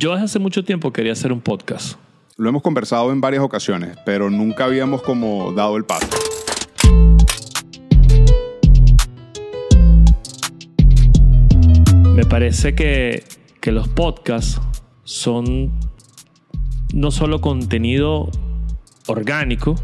[0.00, 1.98] Yo desde hace mucho tiempo quería hacer un podcast.
[2.38, 6.08] Lo hemos conversado en varias ocasiones, pero nunca habíamos como dado el paso.
[12.14, 13.24] Me parece que,
[13.60, 14.58] que los podcasts
[15.04, 15.70] son
[16.94, 18.30] no solo contenido
[19.06, 19.74] orgánico,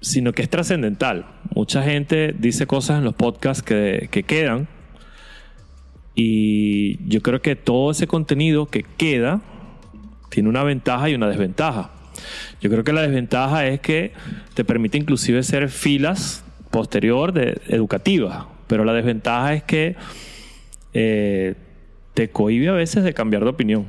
[0.00, 1.26] sino que es trascendental.
[1.54, 4.66] Mucha gente dice cosas en los podcasts que, que quedan
[6.16, 9.40] y yo creo que todo ese contenido que queda
[10.30, 11.90] tiene una ventaja y una desventaja.
[12.60, 14.12] Yo creo que la desventaja es que
[14.54, 19.94] te permite inclusive ser filas posterior de educativas, pero la desventaja es que
[20.94, 21.54] eh,
[22.14, 23.86] te cohibe a veces de cambiar de opinión.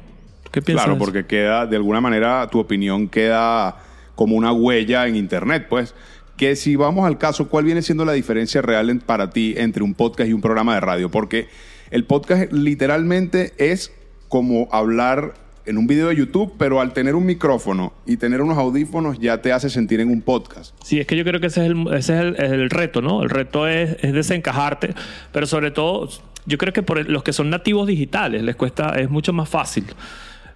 [0.51, 0.85] ¿Qué piensas?
[0.85, 3.77] Claro, porque queda, de alguna manera, tu opinión queda
[4.15, 5.95] como una huella en Internet, pues.
[6.35, 9.81] Que si vamos al caso, ¿cuál viene siendo la diferencia real en- para ti entre
[9.83, 11.09] un podcast y un programa de radio?
[11.09, 11.47] Porque
[11.91, 13.91] el podcast literalmente es
[14.27, 15.33] como hablar
[15.65, 19.41] en un video de YouTube, pero al tener un micrófono y tener unos audífonos ya
[19.41, 20.73] te hace sentir en un podcast.
[20.83, 23.21] Sí, es que yo creo que ese es el, ese es el, reto, ¿no?
[23.21, 24.93] El reto es desencajarte,
[25.33, 26.09] pero sobre todo,
[26.45, 29.85] yo creo que por los que son nativos digitales les cuesta, es mucho más fácil.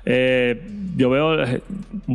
[0.06, 1.62] Eh, yo veo eh,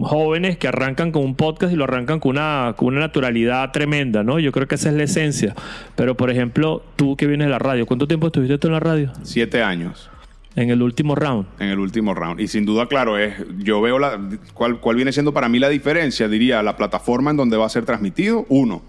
[0.01, 4.23] jóvenes que arrancan con un podcast y lo arrancan con una, con una naturalidad tremenda,
[4.23, 4.39] ¿no?
[4.39, 5.55] Yo creo que esa es la esencia.
[5.95, 8.81] Pero, por ejemplo, tú que vienes de la radio, ¿cuánto tiempo estuviste tú en la
[8.81, 9.13] radio?
[9.23, 10.11] Siete años
[10.57, 11.47] En el último round.
[11.59, 12.41] en el último round.
[12.41, 14.19] Y sin duda, claro, es, yo veo la,
[14.55, 17.71] cuál, cuál viene siendo para mí la diferencia, diría, la plataforma en donde va a
[17.71, 18.83] ser transmitido, uno.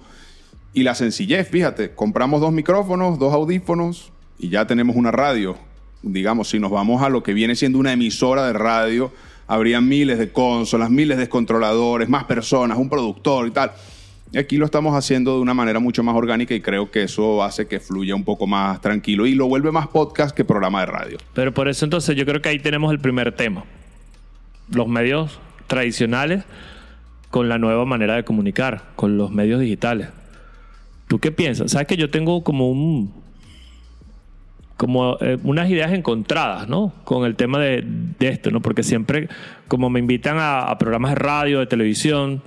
[0.74, 5.58] Y la sencillez, fíjate, compramos dos micrófonos, dos audífonos y ya tenemos una radio.
[6.02, 9.12] Digamos, si nos vamos a lo que viene siendo una emisora de radio,
[9.48, 13.72] habría miles de consolas, miles de controladores, más personas, un productor y tal.
[14.38, 17.66] Aquí lo estamos haciendo de una manera mucho más orgánica y creo que eso hace
[17.66, 21.18] que fluya un poco más tranquilo y lo vuelve más podcast que programa de radio.
[21.34, 23.64] Pero por eso entonces yo creo que ahí tenemos el primer tema.
[24.70, 26.44] Los medios tradicionales
[27.30, 30.10] con la nueva manera de comunicar, con los medios digitales.
[31.08, 31.72] ¿Tú qué piensas?
[31.72, 33.14] Sabes que yo tengo como un
[34.78, 36.94] como eh, unas ideas encontradas, ¿no?
[37.04, 37.84] Con el tema de,
[38.20, 38.62] de esto, ¿no?
[38.62, 39.28] Porque siempre,
[39.68, 42.44] como me invitan a, programas de radio, de televisión,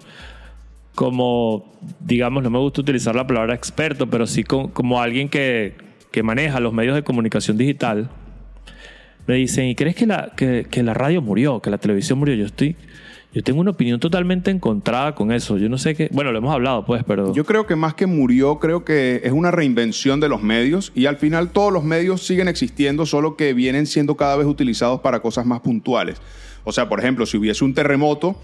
[0.95, 5.75] como, digamos, no me gusta utilizar la palabra experto, pero sí como alguien que,
[6.13, 8.11] que maneja los medios de comunicación digital,
[9.27, 12.35] me dicen, ¿y crees que la, que, que la radio murió, que la televisión murió?
[12.35, 12.77] Yo estoy,
[13.33, 15.57] yo tengo una opinión totalmente encontrada con eso.
[15.57, 18.07] Yo no sé qué, bueno, lo hemos hablado, pues, pero Yo creo que más que
[18.07, 22.27] murió, creo que es una reinvención de los medios y al final todos los medios
[22.27, 26.21] siguen existiendo, solo que vienen siendo cada vez utilizados para cosas más puntuales.
[26.65, 28.37] O sea, por ejemplo, si hubiese un terremoto,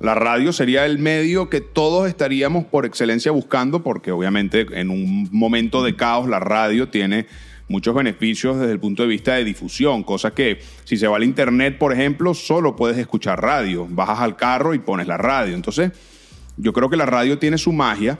[0.00, 5.28] la radio sería el medio que todos estaríamos por excelencia buscando, porque obviamente en un
[5.30, 7.26] momento de caos la radio tiene
[7.72, 11.24] muchos beneficios desde el punto de vista de difusión, cosa que si se va al
[11.24, 15.54] internet, por ejemplo, solo puedes escuchar radio, bajas al carro y pones la radio.
[15.54, 15.90] Entonces,
[16.56, 18.18] yo creo que la radio tiene su magia.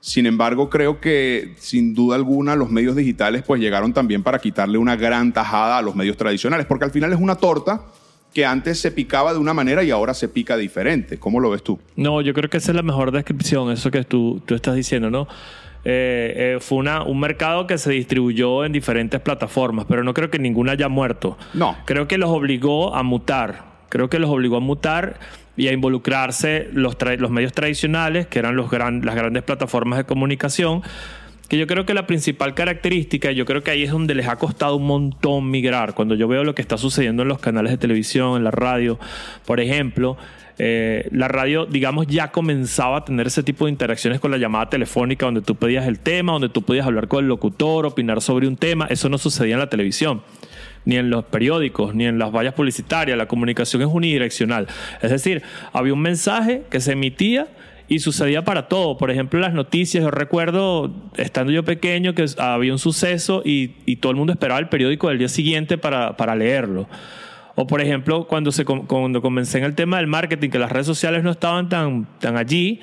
[0.00, 4.76] Sin embargo, creo que sin duda alguna los medios digitales pues llegaron también para quitarle
[4.78, 7.86] una gran tajada a los medios tradicionales, porque al final es una torta
[8.34, 11.18] que antes se picaba de una manera y ahora se pica diferente.
[11.18, 11.78] ¿Cómo lo ves tú?
[11.94, 15.08] No, yo creo que esa es la mejor descripción, eso que tú, tú estás diciendo,
[15.08, 15.28] ¿no?
[15.86, 20.30] Eh, eh, fue una, un mercado que se distribuyó en diferentes plataformas, pero no creo
[20.30, 21.36] que ninguna haya muerto.
[21.52, 21.76] No.
[21.84, 23.64] Creo que los obligó a mutar.
[23.90, 25.18] Creo que los obligó a mutar
[25.56, 26.96] y a involucrarse los,
[27.30, 30.82] medios tradicionales, que eran los gran- las grandes plataformas de comunicación,
[31.48, 34.26] que yo creo que la principal característica, y yo creo que ahí es donde les
[34.26, 37.70] ha costado un montón migrar, cuando yo veo lo que está sucediendo en los canales
[37.70, 38.98] de televisión, en la radio,
[39.44, 40.16] por ejemplo,
[40.58, 44.70] eh, la radio, digamos, ya comenzaba a tener ese tipo de interacciones con la llamada
[44.70, 48.46] telefónica, donde tú pedías el tema, donde tú podías hablar con el locutor, opinar sobre
[48.46, 50.22] un tema, eso no sucedía en la televisión
[50.84, 53.16] ni en los periódicos, ni en las vallas publicitarias.
[53.16, 54.66] La comunicación es unidireccional.
[55.00, 57.48] Es decir, había un mensaje que se emitía
[57.88, 58.98] y sucedía para todo.
[58.98, 60.04] Por ejemplo, las noticias.
[60.04, 64.68] Yo recuerdo, estando yo pequeño, que había un suceso y, todo el mundo esperaba el
[64.68, 66.86] periódico del día siguiente para leerlo.
[67.54, 70.86] O por ejemplo, cuando, se, cuando comencé en el tema del marketing, que las redes
[70.86, 72.80] sociales no estaban tan, tan allí,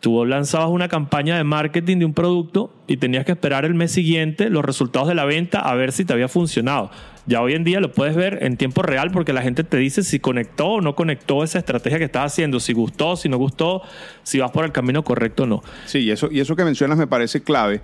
[0.00, 3.92] tú lanzabas una campaña de marketing de un producto y tenías que esperar el mes
[3.92, 6.90] siguiente los resultados de la venta a ver si te había funcionado.
[7.26, 10.04] Ya hoy en día lo puedes ver en tiempo real porque la gente te dice
[10.04, 13.82] si conectó o no conectó esa estrategia que estás haciendo, si gustó, si no gustó,
[14.22, 15.62] si vas por el camino correcto o no.
[15.86, 17.80] Sí, y eso, y eso que mencionas me parece clave,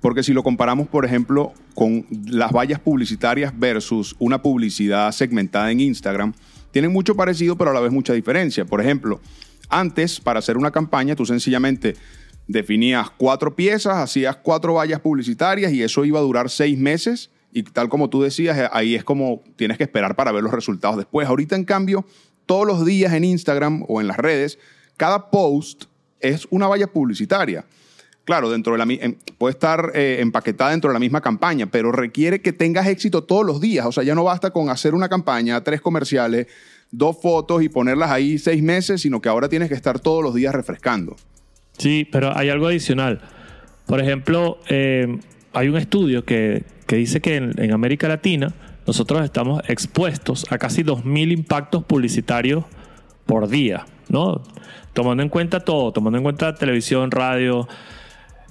[0.00, 5.80] porque si lo comparamos, por ejemplo, con las vallas publicitarias versus una publicidad segmentada en
[5.80, 6.34] Instagram,
[6.70, 8.64] tienen mucho parecido, pero a la vez mucha diferencia.
[8.64, 9.20] Por ejemplo,
[9.68, 11.96] antes, para hacer una campaña, tú sencillamente
[12.46, 17.62] definías cuatro piezas, hacías cuatro vallas publicitarias y eso iba a durar seis meses Y
[17.62, 20.98] tal como tú decías, eh, ahí es como tienes que esperar para ver los resultados
[20.98, 21.26] después.
[21.26, 22.04] Ahorita, en cambio,
[22.44, 24.58] todos los días en Instagram o en las redes,
[24.96, 25.84] cada post
[26.20, 27.64] es una valla publicitaria.
[28.26, 32.42] Claro, dentro de la, puede estar eh, empaquetada dentro de la misma campaña, pero requiere
[32.42, 33.86] que tengas éxito todos los días.
[33.86, 36.48] O sea, ya no basta con hacer una campaña, tres comerciales,
[36.90, 40.34] dos fotos y ponerlas ahí seis meses, sino que ahora tienes que estar todos los
[40.34, 41.14] días refrescando.
[41.78, 43.20] Sí, pero hay algo adicional.
[43.86, 45.20] Por ejemplo, eh,
[45.52, 48.52] hay un estudio que, dice que en, América Latina
[48.88, 52.64] nosotros estamos expuestos a casi 2.000 impactos publicitarios
[53.24, 54.42] por día, ¿no?
[54.94, 57.68] Tomando en cuenta todo, tomando en cuenta televisión, radio,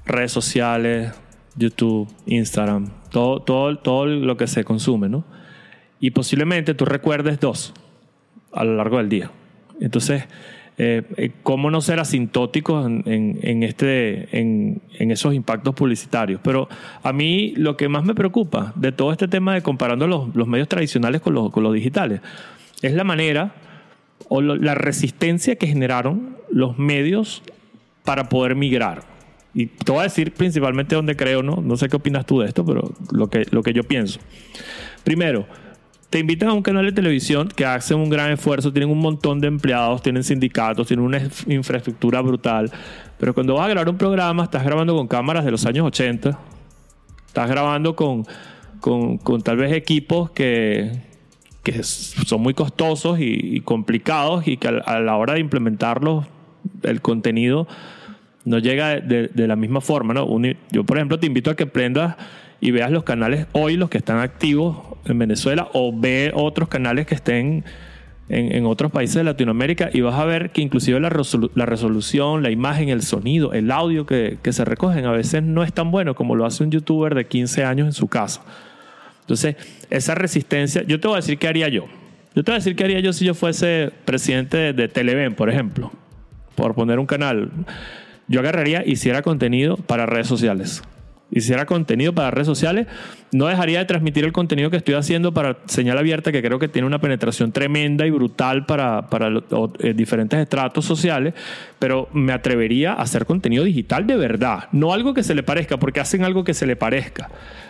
[0.06, 1.14] redes sociales,
[1.56, 5.26] YouTube, Instagram, todo, todo, todo lo que se consume, ¿no?
[6.00, 7.74] Y posiblemente tú recuerdes dos
[8.52, 9.32] a lo largo del día.
[9.80, 10.26] Entonces,
[10.78, 16.42] eh, eh, ¿cómo no ser asintóticos en, este, en, esos impactos publicitarios?
[16.44, 16.68] Pero
[17.02, 20.68] a mí lo que más me preocupa de todo este tema de comparando los, medios
[20.68, 22.22] tradicionales con los, con los digitales
[22.82, 23.56] es la manera
[24.28, 27.42] o la resistencia que generaron los medios
[28.04, 29.15] para poder migrar.
[29.56, 31.62] Y te voy a decir principalmente donde creo, ¿no?
[31.64, 34.20] No sé qué opinas tú de esto, pero lo que, lo que yo pienso.
[35.06, 35.48] Primero,
[36.10, 39.40] te invitan a un canal de televisión que hacen un gran esfuerzo, tienen un montón
[39.40, 42.70] de empleados, tienen sindicatos, tienen una infraestructura brutal.
[43.18, 46.38] Pero cuando vas a grabar un programa, estás grabando con cámaras de los años 80,
[47.28, 48.26] estás grabando con,
[48.82, 51.02] con, tal vez equipos que,
[51.64, 56.26] que son muy costosos y, complicados y que a, la hora de implementarlos,
[56.84, 57.68] el contenido
[58.46, 60.14] no llega de, la misma forma.
[60.14, 60.28] ¿no?
[60.72, 62.16] yo, por ejemplo, te invito a que prendas
[62.62, 67.06] y veas los canales hoy, los que están activos en Venezuela, o ve otros canales
[67.06, 67.66] que estén
[68.30, 72.90] en, otros países de Latinoamérica y vas a ver que inclusive la, resolución, la imagen,
[72.90, 76.46] el sonido, el audio que, se recogen a veces no es tan bueno como lo
[76.46, 78.42] hace un youtuber de 15 años en su casa.
[79.22, 79.56] Entonces,
[79.90, 81.86] esa resistencia, yo te voy a decir qué haría yo.
[82.36, 85.36] Yo te voy a decir qué haría yo si yo fuese presidente de, de Televen,
[85.36, 85.92] por ejemplo,
[86.56, 87.50] por poner un canal.
[88.28, 90.82] Yo agarraría y hiciera contenido para redes sociales
[91.32, 92.88] hiciera contenido para redes sociales,
[93.32, 96.68] no dejaría de transmitir el contenido que estoy haciendo para señal abierta, que creo que
[96.68, 99.30] tiene una penetración tremenda y brutal para, para
[99.80, 101.34] eh, diferentes estratos sociales,
[101.80, 105.78] pero me atrevería a hacer contenido digital de verdad, no algo que se le parezca,
[105.78, 107.30] porque hacen algo que se le parezca,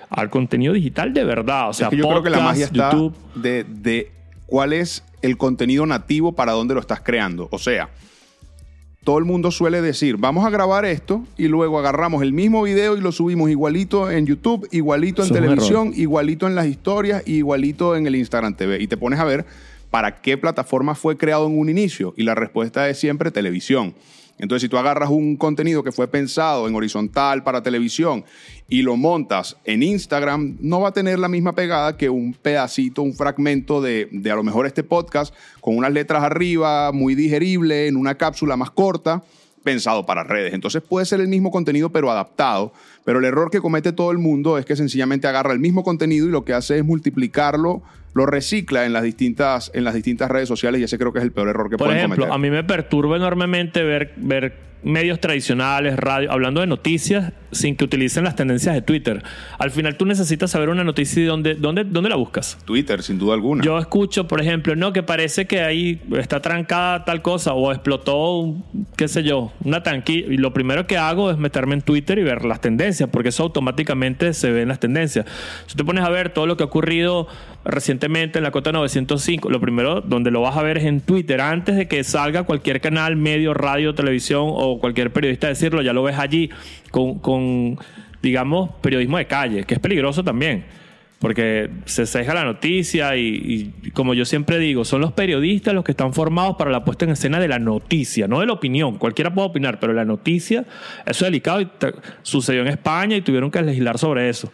[0.10, 1.70] al contenido digital de verdad.
[1.70, 2.92] O sea, yo creo que la magia está
[3.36, 4.12] de, de
[4.46, 7.48] cuál es el contenido nativo para dónde lo estás creando.
[7.52, 7.90] O sea,
[9.06, 12.98] todo el mundo suele decir, vamos a grabar esto y luego agarramos el mismo video
[12.98, 18.08] y lo subimos igualito en YouTube, igualito en televisión, igualito en las historias, igualito en
[18.08, 18.82] el Instagram TV.
[18.82, 19.46] Y te pones a ver
[19.92, 22.16] para qué plataforma fue creado en un inicio.
[22.18, 23.94] Y la respuesta es siempre televisión.
[24.38, 28.26] Entonces, si tú agarras un contenido que fue pensado en horizontal para televisión
[28.68, 33.02] y lo montas en Instagram, no va a tener la misma pegada que un pedacito,
[33.02, 37.88] un fragmento de, de a lo mejor este podcast con unas letras arriba, muy digerible,
[37.88, 39.24] en una cápsula más corta
[39.66, 40.54] pensado para redes.
[40.54, 42.72] Entonces puede ser el mismo contenido pero adaptado,
[43.04, 46.28] pero el error que comete todo el mundo es que sencillamente agarra el mismo contenido
[46.28, 47.82] y lo que hace es multiplicarlo,
[48.16, 51.26] lo recicla en las distintas, en las distintas redes sociales y ese creo que es
[51.26, 55.20] el peor error que Por pueden ejemplo, a mí me perturba enormemente ver, ver medios
[55.20, 59.24] tradicionales, radio, hablando de noticias sin que utilicen las tendencias de Twitter.
[59.58, 62.58] Al final tú necesitas saber una noticia y dónde, dónde, dónde la buscas.
[62.66, 63.64] Twitter, sin duda alguna.
[63.64, 68.56] Yo escucho, por ejemplo, no, que parece que ahí está trancada tal cosa o explotó,
[68.96, 70.28] qué sé yo, una tanquilla.
[70.32, 73.44] Y lo primero que hago es meterme en Twitter y ver las tendencias, porque eso
[73.44, 75.26] automáticamente se ve en las tendencias.
[75.66, 77.28] Si te pones a ver todo lo que ha ocurrido
[77.66, 81.42] recientemente en la cota 905, lo primero donde lo vas a ver es en Twitter,
[81.42, 86.04] antes de que salga cualquier canal, medio, radio, televisión o cualquier periodista decirlo, ya lo
[86.04, 86.50] ves allí
[86.92, 87.78] con,
[88.22, 90.86] digamos, periodismo de calle, que es peligroso también
[91.18, 95.94] porque se ceja la noticia y, como yo siempre digo, son los periodistas los que
[95.94, 98.98] están formados para la puesta en escena de la noticia, no de la opinión.
[99.00, 100.66] Cualquiera puede opinar, pero la noticia,
[101.06, 101.70] eso es delicado y
[102.22, 104.52] sucedió en España y tuvieron que legislar sobre eso.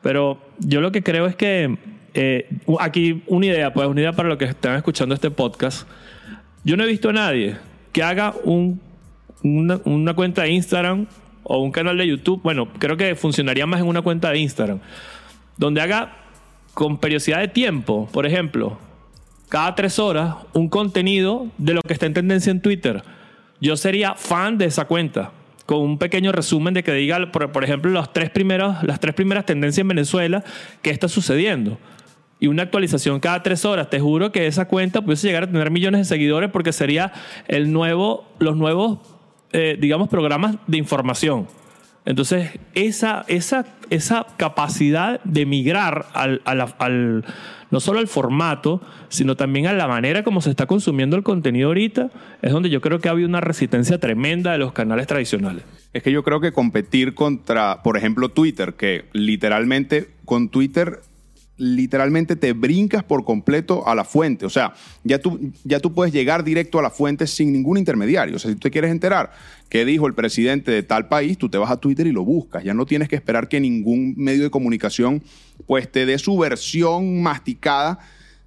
[0.00, 1.76] Pero yo lo que creo es que
[2.14, 5.88] eh, aquí una idea, pues una idea para los que están escuchando este podcast.
[6.64, 7.56] Yo no he visto a nadie
[7.92, 8.80] que haga un
[9.42, 11.06] una, cuenta de Instagram
[11.42, 14.78] o un canal de YouTube, bueno, creo que funcionaría más en una cuenta de Instagram,
[15.56, 16.16] donde haga
[16.74, 18.78] con periodicidad de tiempo, por ejemplo,
[19.48, 23.02] cada tres horas, un contenido de lo que está en tendencia en Twitter.
[23.60, 25.32] Yo sería fan de esa cuenta,
[25.66, 29.44] con un pequeño resumen de que diga, por, ejemplo, las tres, primeras, las tres primeras
[29.44, 30.44] tendencias en Venezuela,
[30.80, 31.78] qué está sucediendo
[32.42, 33.88] y una actualización cada tres horas.
[33.88, 37.12] Te juro que esa cuenta pudiese llegar a tener millones de seguidores porque sería
[37.46, 38.98] el nuevo, los nuevos
[39.52, 41.46] eh, digamos, programas de información.
[42.04, 47.24] Entonces, esa, esa, esa capacidad de migrar al, al-
[47.70, 51.68] no solo al formato, sino también a la manera como se está consumiendo el contenido
[51.68, 52.10] ahorita,
[52.42, 55.62] es donde yo creo que ha habido una resistencia tremenda de los canales tradicionales.
[55.92, 61.00] Es que yo creo que competir contra, por ejemplo, Twitter, que literalmente con Twitter
[61.56, 64.46] literalmente te brincas por completo a la fuente.
[64.46, 68.36] O sea, ya tú, ya tú puedes llegar directo a la fuente sin ningún intermediario.
[68.36, 69.32] O sea, si tú te quieres enterar
[69.68, 72.64] qué dijo el presidente de tal país, tú te vas a Twitter y lo buscas.
[72.64, 75.22] Ya no tienes que esperar que ningún medio de comunicación
[75.66, 77.98] pues te dé su versión masticada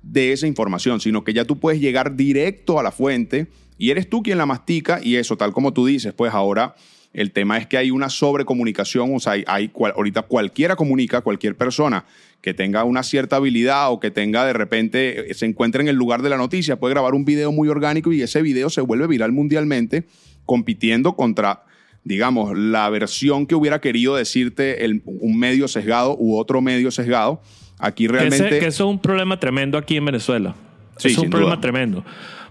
[0.02, 3.48] de esa información, sino que ya tú puedes llegar directo a la fuente
[3.78, 6.76] y eres tú quien la mastica y eso, tal como tú dices, pues ahora
[7.16, 12.06] el tema es que hay una sobrecomunicación, o sea, hay, ahorita cualquiera comunica, cualquier persona
[12.46, 15.96] que tenga una cierta habilidad o que tenga de repente, eh, se encuentre en el
[15.96, 19.08] lugar de la noticia, puede grabar un video muy orgánico y ese video se vuelve
[19.08, 20.06] viral mundialmente
[20.46, 21.64] compitiendo contra,
[22.04, 27.42] digamos, la versión que hubiera querido decirte el- un medio sesgado u otro medio sesgado.
[27.80, 28.46] Aquí realmente...
[28.48, 30.54] ese- que eso es un problema tremendo aquí en Venezuela.
[30.98, 31.62] Sí, es un problema duda.
[31.62, 32.06] tremendo.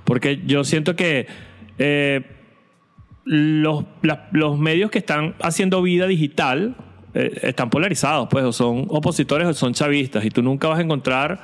[0.05, 1.29] Porque yo siento que
[1.79, 2.21] eh,
[3.25, 6.77] los, la- los medios que están haciendo vida digital
[7.15, 10.83] eh, están polarizados, pues, o son opositores o son chavistas, y tú nunca vas a
[10.83, 11.41] encontrar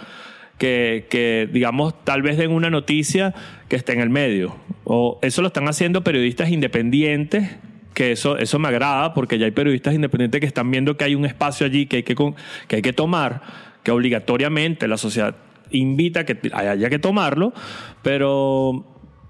[0.60, 3.34] que, digamos, tal vez den una noticia
[3.68, 4.56] que esté en el medio.
[4.84, 7.56] O eso lo están haciendo periodistas independientes,
[7.94, 11.14] que eso, eso me agrada, porque ya hay periodistas independientes que están viendo que hay
[11.14, 13.40] un espacio allí que hay que, que, hay que tomar,
[13.82, 15.34] que obligatoriamente la sociedad
[15.70, 17.54] invita a que haya que tomarlo,
[18.02, 18.84] pero,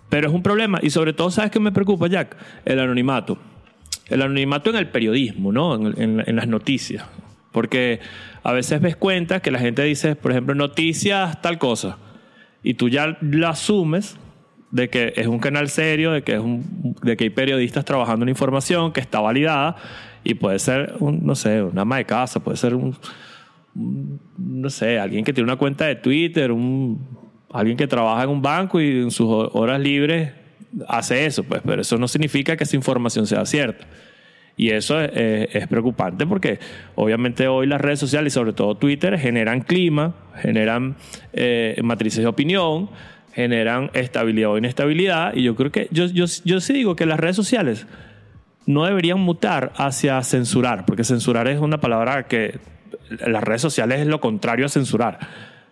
[0.08, 0.80] pero es un problema.
[0.82, 2.36] Y sobre todo, ¿sabes qué me preocupa, Jack?
[2.64, 3.38] El anonimato.
[4.10, 5.74] El anonimato en el periodismo, ¿no?
[5.74, 7.04] En, las noticias.
[7.52, 8.00] Porque
[8.42, 11.98] a veces ves cuentas que la gente dice, por ejemplo, noticias tal cosa.
[12.62, 14.16] Y tú ya lo asumes
[14.70, 18.24] de que es un canal serio, de que, es un, de que hay periodistas trabajando
[18.24, 19.76] en información que está validada
[20.22, 22.94] y puede ser, un, no sé, una ama de casa, puede ser un,
[23.74, 27.04] un- no sé, alguien que tiene una cuenta de Twitter, un,
[27.52, 30.32] alguien que trabaja en un banco y en sus ho- horas libres
[30.88, 33.86] hace eso, pues, pero eso no significa que esa información sea cierta.
[34.56, 36.58] Y eso es, preocupante porque
[36.94, 40.96] obviamente hoy las redes sociales sobre todo Twitter generan clima, generan
[41.32, 42.90] eh, matrices de opinión,
[43.32, 45.34] generan estabilidad o inestabilidad.
[45.34, 47.86] Y yo creo que yo, yo, yo sí digo que las redes sociales
[48.66, 52.58] no deberían mutar hacia censurar, porque censurar es una palabra que
[53.26, 55.18] las redes sociales es lo contrario a censurar,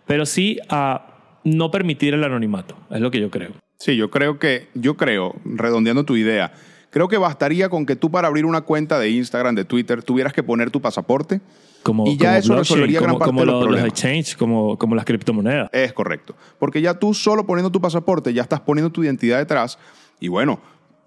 [0.07, 1.05] pero sí a
[1.43, 3.51] no permitir el anonimato, es lo que yo creo.
[3.79, 6.51] Sí, yo creo que, yo creo, redondeando tu idea,
[6.89, 10.33] creo que bastaría con que tú para abrir una cuenta de Instagram, de Twitter, tuvieras
[10.33, 11.39] que poner tu pasaporte.
[11.81, 13.89] Como, y ya como eso resolvería gran como, parte como de los lo- los problemas.
[13.89, 15.69] exchange, como, como las criptomonedas.
[15.71, 16.35] Es correcto.
[16.59, 19.79] Porque ya tú solo poniendo tu pasaporte, ya estás poniendo tu identidad detrás.
[20.19, 20.59] Y bueno,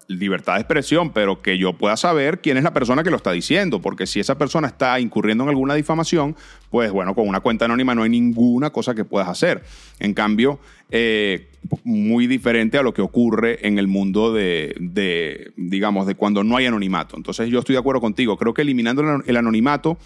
[0.07, 3.31] libertad de expresión, pero que yo pueda saber quién es la persona que lo está
[3.31, 3.81] diciendo.
[3.81, 6.35] Porque si esa persona está incurriendo en alguna difamación,
[6.69, 9.63] pues bueno, con una cuenta anónima no hay ninguna cosa que puedas hacer.
[9.99, 10.59] En cambio,
[10.91, 11.47] eh,
[11.83, 16.57] muy diferente a lo que ocurre en el mundo de, de, digamos, de cuando no
[16.57, 17.15] hay anonimato.
[17.17, 18.37] Entonces yo estoy de acuerdo contigo.
[18.37, 19.97] Creo que eliminando el- anonimato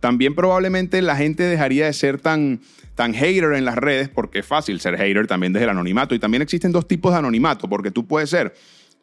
[0.00, 2.60] también probablemente la gente dejaría de ser tan,
[2.94, 6.14] tan hater en las redes, porque es fácil ser hater también desde el anonimato.
[6.14, 8.54] Y también existen dos tipos de anonimato, porque tú puedes ser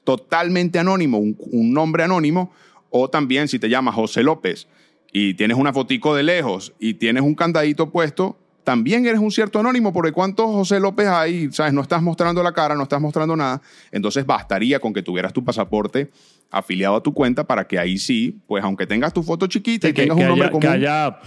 [0.03, 2.51] totalmente anónimo, un, nombre anónimo,
[2.89, 4.67] o también si te llamas José López
[5.11, 8.37] y tienes una fotico de lejos y tienes un candadito puesto,
[8.71, 11.51] también eres un cierto anónimo, porque ¿cuántos José López hay?
[11.51, 11.73] ¿Sabes?
[11.73, 13.61] No estás mostrando la cara, no estás mostrando nada.
[13.91, 16.09] Entonces bastaría con que tuvieras tu pasaporte
[16.49, 19.93] afiliado a tu cuenta para que ahí sí, pues aunque tengas tu foto chiquita y
[19.93, 20.61] que, tengas que un nombre haya, común.
[20.61, 21.19] que haya-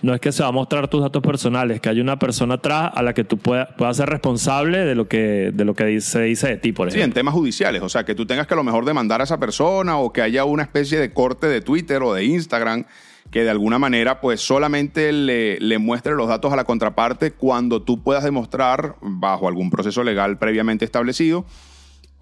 [0.00, 2.90] no es que se va a mostrar tus datos personales, que haya una persona atrás
[2.94, 6.22] a la que tú puedas, puedas ser responsable de lo que, de lo que se
[6.22, 7.04] dice de ti, por Sí, ejemplo.
[7.04, 9.38] en temas judiciales, o sea, que tú tengas que a lo mejor demandar a esa
[9.38, 12.84] persona o que haya una especie de corte de Twitter o de Instagram
[13.30, 17.82] que de alguna manera pues solamente le, le muestre los datos a la contraparte cuando
[17.82, 21.46] tú puedas demostrar bajo algún proceso legal previamente establecido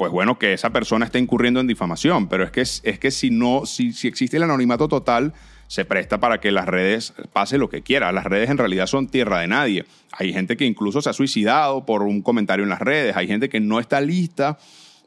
[0.00, 3.30] pues bueno, que esa persona está incurriendo en difamación, pero es que, es, que si
[3.30, 5.34] no, si, si existe el anonimato total,
[5.66, 8.10] se presta para que las redes pase lo que quiera.
[8.10, 9.84] Las redes en realidad son tierra de nadie.
[10.12, 13.50] Hay gente que incluso se ha suicidado por un comentario en las redes, hay gente
[13.50, 14.56] que no está lista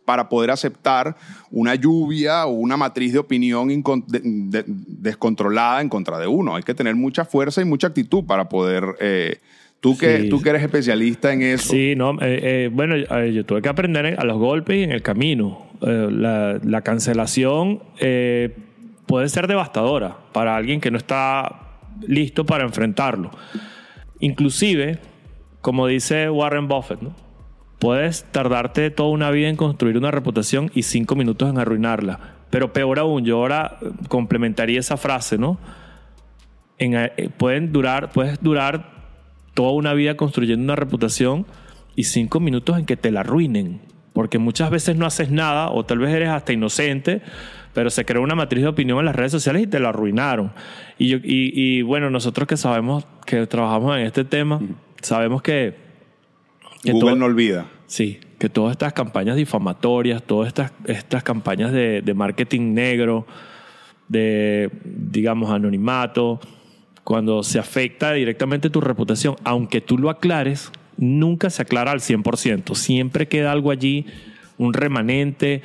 [0.06, 1.16] para poder aceptar
[1.52, 3.68] una lluvia o una matriz de opinión
[4.08, 6.56] de- descontrolada en contra de uno.
[6.56, 8.84] Hay que tener mucha fuerza y mucha actitud para poder...
[9.00, 9.38] eh,
[9.80, 10.30] tú, que, Sí.
[10.30, 11.72] tú que eres especialista en eso.
[11.74, 15.02] Sí, no, eh, eh, bueno, yo tuve que aprender a los golpes y en el
[15.02, 15.68] camino.
[15.82, 17.82] Eh, la, la cancelación
[19.06, 21.60] puede ser devastadora para alguien que no está
[22.08, 23.32] listo para enfrentarlo.
[24.20, 25.00] Inclusive,
[25.62, 27.14] como dice Warren Buffett, ¿no?
[27.84, 32.36] Puedes tardarte toda una vida en construir una reputación y cinco minutos en arruinarla.
[32.50, 35.60] Pero peor aún, yo ahora complementaría esa frase, ¿no?
[36.78, 38.92] En, eh, pueden durar, puedes durar
[39.54, 41.46] toda una vida construyendo una reputación
[41.96, 43.82] y cinco minutos en que te la arruinen.
[44.14, 47.22] Porque muchas veces no haces nada o tal vez eres hasta inocente,
[47.74, 50.54] pero se creó una matriz de opinión en las redes sociales y te la arruinaron.
[50.98, 54.62] Y, yo, y, y bueno, nosotros que sabemos que trabajamos en este tema,
[55.02, 55.76] sabemos que...
[56.84, 57.66] que Google todo- no olvida.
[57.88, 63.26] Sí, que todas estas campañas difamatorias, todas estas, estas campañas de, de marketing negro,
[64.08, 66.40] de, digamos, anonimato,
[67.04, 72.76] cuando se afecta directamente tu reputación, aunque tú lo aclares, nunca se aclara al 100%.
[72.76, 74.06] Siempre queda algo allí,
[74.58, 75.62] un remanente.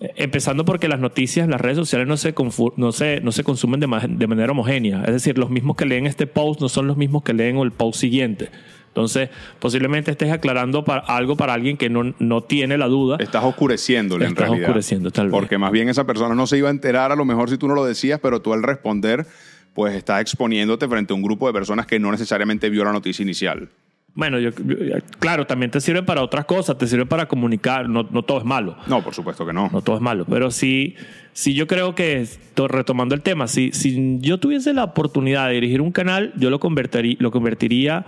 [0.00, 2.34] Eh, Empezando porque las noticias, las redes sociales no se,
[2.76, 5.04] no se, no se consumen de, de manera homogénea.
[5.04, 7.70] Es decir, los mismos que leen este post no son los mismos que leen el
[7.70, 8.50] post siguiente.
[8.94, 13.16] Entonces, posiblemente estés aclarando para, algo para alguien que no, no tiene la duda.
[13.18, 14.68] Estás oscureciéndole en Estás realidad.
[14.68, 15.32] oscureciendo, tal vez.
[15.32, 17.66] Porque más bien esa persona no se iba a enterar a lo mejor si tú
[17.66, 19.26] no lo decías, pero tú al responder,
[19.74, 23.24] pues estás exponiéndote frente a un grupo de personas que no necesariamente vio la noticia
[23.24, 23.68] inicial.
[24.16, 28.06] Bueno, yo, yo- claro, también te sirve para otras cosas, te sirve para comunicar, no,
[28.08, 28.76] no todo es malo.
[28.86, 29.68] No, por supuesto que no.
[29.72, 30.94] No todo es malo, pero sí,
[31.32, 32.24] sí yo creo que,
[32.54, 36.48] to- retomando el tema, si, si yo tuviese la oportunidad de dirigir un canal, yo
[36.50, 38.06] lo convertiría, lo convertiría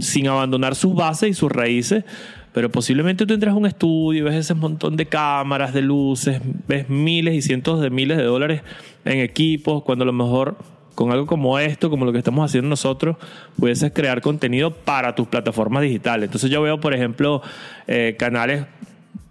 [0.00, 2.04] sin abandonar sus bases y sus raíces,
[2.52, 6.88] pero posiblemente tú entras a un estudio, ves ese montón de cámaras, de luces, ves
[6.88, 8.62] miles y cientos de miles de dólares
[9.04, 10.56] en equipos, cuando a lo mejor
[10.94, 13.16] con algo como esto, como lo que estamos haciendo nosotros,
[13.58, 16.24] puedes crear contenido para tus plataformas digitales.
[16.26, 17.40] Entonces yo veo, por ejemplo,
[17.86, 18.64] eh, canales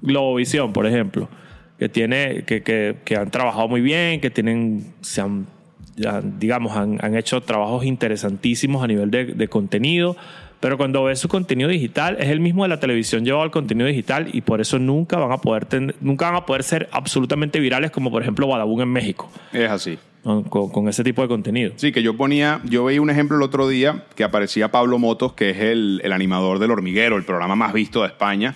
[0.01, 1.27] Globovisión, por ejemplo,
[1.77, 5.47] que tiene, que, que- que han trabajado muy bien, que tienen, se han,
[6.39, 10.15] digamos, han, han hecho trabajos interesantísimos a nivel de, de contenido.
[10.59, 13.87] Pero cuando ves su contenido digital, es el mismo de la televisión llevado al contenido
[13.87, 17.59] digital y por eso nunca van a poder ten- nunca van a poder ser absolutamente
[17.59, 19.99] virales como por ejemplo Badabun en México, Es así.
[20.49, 21.73] con ese tipo de contenido.
[21.77, 25.33] Sí, que yo ponía, yo veía un ejemplo el otro día que aparecía Pablo Motos,
[25.33, 28.55] que es el, el animador del hormiguero, el programa más visto de España.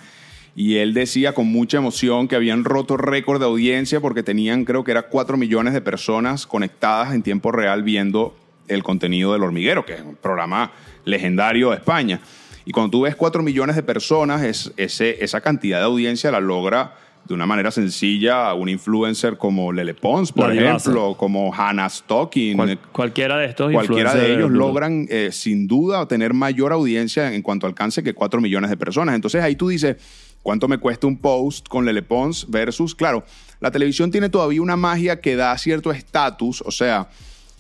[0.53, 4.83] Y él decía con mucha emoción que habían roto récord de audiencia porque tenían, creo
[4.83, 8.35] que era 4 millones de personas conectadas en tiempo real viendo
[8.67, 10.71] el contenido del hormiguero, que es un programa
[11.05, 12.19] legendario de España.
[12.65, 16.39] Y cuando tú ves 4 millones de personas, es, ese, esa cantidad de audiencia la
[16.39, 16.95] logra
[17.27, 22.57] de una manera sencilla un influencer como Lele Pons, por La ejemplo, como Hannah Stocking,
[22.57, 27.41] Cual- cualquiera de estos Cualquiera de ellos logran, eh, sin duda, tener mayor audiencia en
[27.41, 29.15] cuanto alcance que 4 millones de personas.
[29.15, 29.97] Entonces ahí tú dices,
[30.41, 33.23] ¿cuánto me cuesta un post con Lele Pons versus, claro,
[33.59, 37.07] la televisión tiene todavía una magia que da cierto estatus, o sea,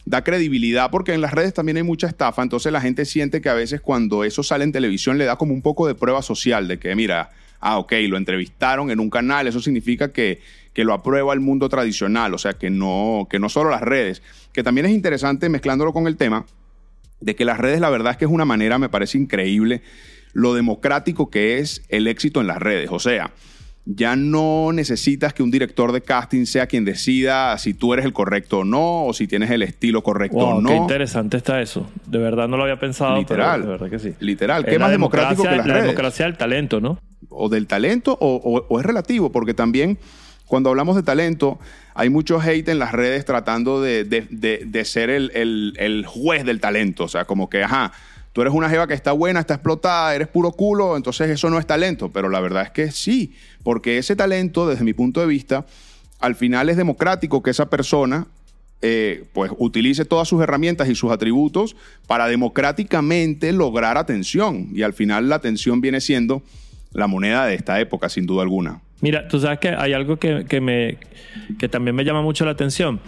[0.05, 3.49] da credibilidad porque en las redes también hay mucha estafa, entonces la gente siente que
[3.49, 6.67] a veces cuando eso sale en televisión le da como un poco de prueba social
[6.67, 10.41] de que, mira, ah, ok, lo entrevistaron en un canal, eso significa que,
[10.73, 14.21] que lo aprueba el mundo tradicional, o sea, que no, que no solo las redes,
[14.53, 16.45] que también es interesante mezclándolo con el tema
[17.19, 19.81] de que las redes la verdad es que es una manera, me parece increíble,
[20.33, 23.31] lo democrático que es el éxito en las redes, o sea,
[23.85, 28.13] ya no necesitas que un director de casting sea quien decida si tú eres el
[28.13, 30.69] correcto o no, o si tienes el estilo correcto Wow, o no.
[30.69, 31.89] qué interesante está eso.
[32.05, 33.61] De verdad no lo había pensado, Literal.
[33.61, 34.15] pero de verdad que sí.
[34.19, 34.65] Literal.
[34.65, 35.83] ¿Qué más democrático que las La redes?
[35.87, 36.99] democracia del talento, ¿no?
[37.29, 39.97] o del talento o, o- o es relativo, porque también
[40.47, 41.59] cuando hablamos de talento
[41.93, 46.05] hay mucho hate en las redes tratando de, de- de- de ser el, el- el
[46.05, 47.93] juez del talento, o sea, como que, ajá,
[48.33, 51.59] tú eres una jeva que está buena, está explotada, eres puro culo, entonces eso no
[51.59, 55.27] es talento, pero la verdad es que sí, porque ese talento, desde mi punto de
[55.27, 55.65] vista,
[56.19, 58.27] al final es democrático que esa persona
[58.83, 61.75] eh, pues utilice todas sus herramientas y sus atributos
[62.07, 64.69] para democráticamente lograr atención.
[64.73, 66.41] Y al final la atención viene siendo
[66.91, 68.81] la moneda de esta época, sin duda alguna.
[69.01, 70.97] Mira, tú sabes que hay algo que, que me,
[71.59, 72.99] que también me llama mucho la atención.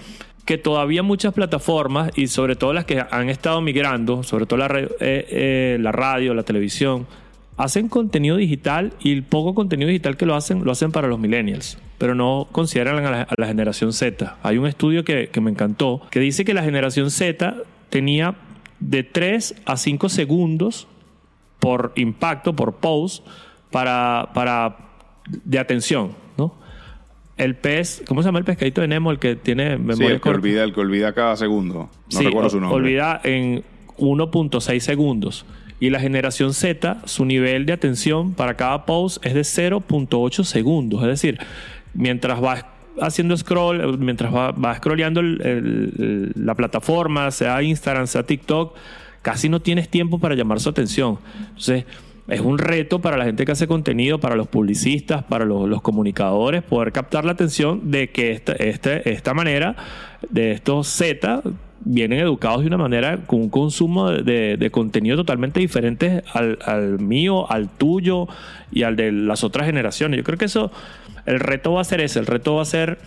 [0.45, 4.67] Que todavía muchas plataformas, y sobre todo las que han estado migrando, sobre todo la,
[4.77, 7.07] eh, eh, la radio, la televisión,
[7.55, 11.19] hacen contenido digital y el poco contenido digital que lo hacen, lo hacen para los
[11.19, 14.37] millennials, pero no consideran a la, generación Z.
[14.43, 17.55] Hay un estudio que, que me encantó que dice que la generación Z
[17.89, 18.35] tenía
[18.79, 20.87] de 3 a 5 segundos
[21.59, 23.25] por impacto, por post,
[23.71, 24.77] para, para
[25.25, 26.11] de atención.
[27.37, 29.09] El pez, ¿cómo se llama el pescadito de Nemo?
[29.11, 30.37] El que tiene Sí, memoria el que corta.
[30.39, 31.89] olvida, el que olvida cada segundo.
[32.11, 32.77] No Sí, recuerdo su nombre.
[32.77, 33.63] Olvida en
[33.97, 35.45] 1.6 segundos.
[35.79, 41.01] Y la generación Z, su nivel de atención para cada post es de 0.8 segundos.
[41.01, 41.39] Es decir,
[41.93, 42.69] mientras va
[43.01, 45.93] haciendo scroll, mientras va, va scrolleando el- el-
[46.35, 48.75] el- la plataforma, sea Instagram, sea TikTok,
[49.23, 51.17] casi no tienes tiempo para llamar su atención.
[51.49, 51.85] Entonces,
[52.27, 56.63] es un reto para la gente que hace contenido, para los publicistas, para los, comunicadores,
[56.63, 59.75] poder captar la atención de que esta, este, esta manera,
[60.29, 61.43] de estos Z,
[61.85, 66.99] vienen educados de una manera con un consumo de, de contenido totalmente diferente al, al,
[66.99, 68.27] mío, al tuyo
[68.71, 70.17] y al de las otras generaciones.
[70.17, 70.71] Yo creo que eso,
[71.25, 72.99] el reto va a ser ese, el reto va a ser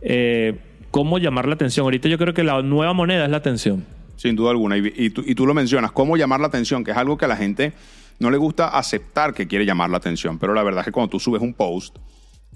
[0.00, 0.56] eh,
[0.90, 1.84] cómo llamar la atención.
[1.84, 3.84] Ahorita yo creo que la nueva moneda es la atención.
[4.16, 6.96] Sin duda alguna, y, tú, y tú lo mencionas, cómo llamar la atención, que es
[6.96, 7.74] algo que la gente
[8.18, 11.10] no le gusta aceptar que quiere llamar la atención, pero la verdad es que cuando
[11.10, 11.96] tú subes un post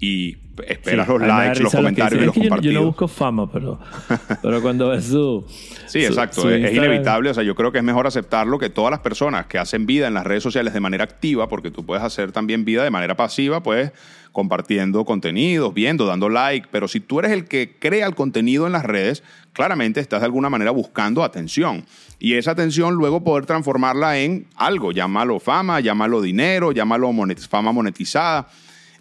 [0.01, 2.73] y esperas Sí, los likes, los lo comentarios y los que yo- compartidos.
[2.73, 3.79] Yo, no busco fama, pero,
[4.41, 5.45] pero cuando ves su.
[5.87, 6.41] Sí, su- exacto.
[6.43, 7.29] su es, inevitable.
[7.29, 10.07] O sea, yo creo que es mejor aceptarlo que todas las personas que hacen vida
[10.07, 13.15] en las redes sociales de manera activa, porque tú puedes hacer también vida de manera
[13.17, 13.91] pasiva, pues
[14.31, 16.67] compartiendo contenidos, viendo, dando like.
[16.71, 20.25] Pero si tú eres el que crea el contenido en las redes, claramente estás de
[20.25, 21.85] alguna manera buscando atención.
[22.19, 24.91] Y esa atención luego poder transformarla en algo.
[24.91, 28.47] Llámalo fama, llámalo dinero, llámalo monet- fama monetizada.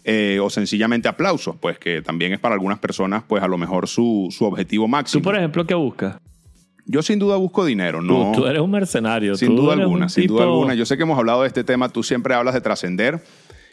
[0.04, 3.86] eh, o sencillamente aplausos, pues que también es para algunas personas, pues a lo mejor
[3.88, 5.20] su, su objetivo máximo.
[5.20, 6.16] Tú, por ejemplo, ¿qué buscas?
[6.86, 8.32] Yo sin duda busco dinero, no.
[8.34, 9.36] Tú, eres un mercenario.
[9.36, 10.72] sin tú duda alguna, un sin duda alguna.
[10.74, 13.22] Yo sé que hemos hablado de este tema, tú siempre hablas de trascender,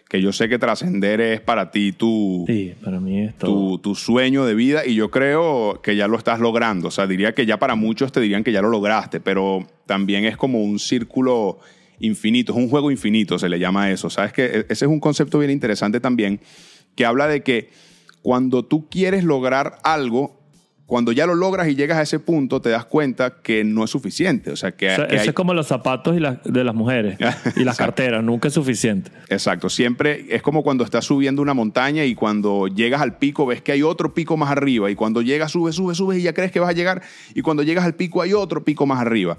[0.10, 3.52] que yo sé que trascender es para ti tu, Sí, para mí es todo.
[3.52, 6.90] tu, tu sueño de vida y yo creo que ya lo estás logrando.
[6.90, 10.26] O sea, diría que ya para muchos te dirían que ya lo lograste, pero también
[10.26, 11.60] es como un círculo
[12.00, 14.10] infinito, es un juego infinito, se le llama eso.
[14.10, 16.40] Sabes que ese es un concepto bien interesante también,
[16.96, 17.70] que habla de que
[18.22, 20.40] cuando tú quieres lograr algo,
[20.86, 23.90] cuando ya lo logras y llegas a ese punto, te das cuenta que no es
[23.90, 24.52] suficiente.
[24.52, 26.64] O sea, que, O sea, que eso hay- es como los zapatos y la- de
[26.64, 27.18] las mujeres
[27.56, 28.24] y las carteras.
[28.24, 29.10] Nunca es suficiente.
[29.30, 33.62] Exacto, siempre es como cuando estás subiendo una montaña y cuando llegas al pico ves
[33.64, 36.52] que hay otro pico más arriba y cuando llegas subes, subes, subes y ya crees
[36.52, 37.02] que vas a llegar
[37.34, 39.38] y cuando llegas al pico hay otro pico más arriba.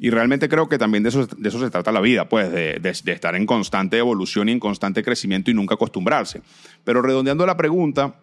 [0.00, 2.78] Y realmente creo que también de eso, de eso se trata la vida, pues de,
[2.78, 6.40] de- de estar en constante evolución y en constante crecimiento y nunca acostumbrarse.
[6.84, 8.14] Pero redondeando la pregunta,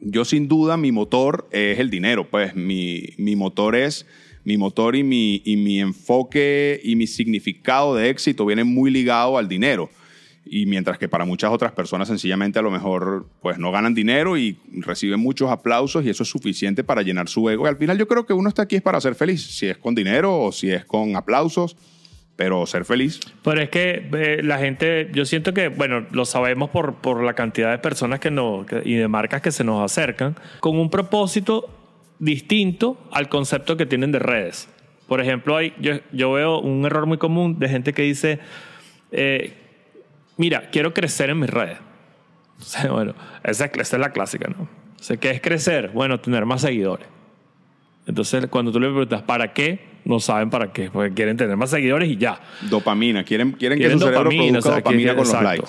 [0.00, 4.06] yo sin duda mi motor es el dinero, pues mi, mi motor es,
[4.44, 9.38] mi motor y mi, y mi enfoque y mi significado de éxito vienen muy ligado
[9.38, 9.90] al dinero.
[10.50, 14.38] Y mientras que para muchas otras personas sencillamente a lo mejor pues no ganan dinero
[14.38, 17.66] y reciben muchos aplausos y eso es suficiente para llenar su ego.
[17.66, 19.76] Y al final yo creo que uno está aquí es para ser feliz, si es
[19.76, 21.76] con dinero o si es con aplausos,
[22.38, 23.18] pero ser feliz.
[23.42, 27.72] Pero es que la gente, yo siento que, bueno, lo sabemos por, por la cantidad
[27.72, 31.68] de personas que nos, que- y de marcas que se nos acercan, con un propósito
[32.20, 34.68] distinto al concepto que tienen de redes.
[35.08, 38.38] Por ejemplo, hay, yo, yo veo un error muy común de gente que dice,
[39.10, 39.54] eh,
[40.36, 41.78] mira, quiero crecer en mis redes.
[42.88, 44.62] Bueno, esa, es- esa es la clásica, ¿no?
[44.64, 45.90] O sea, ¿qué es crecer?
[45.92, 47.08] Bueno, tener más seguidores.
[48.08, 49.86] Entonces, cuando tú le preguntas, ¿para qué?
[50.04, 52.40] No saben para qué, porque quieren tener más seguidores y ya.
[52.70, 55.42] Dopamina, quieren, quieren, Quieren que su cerebro dopamina, produzca o sea, que- dopamina con los
[55.42, 55.68] likes.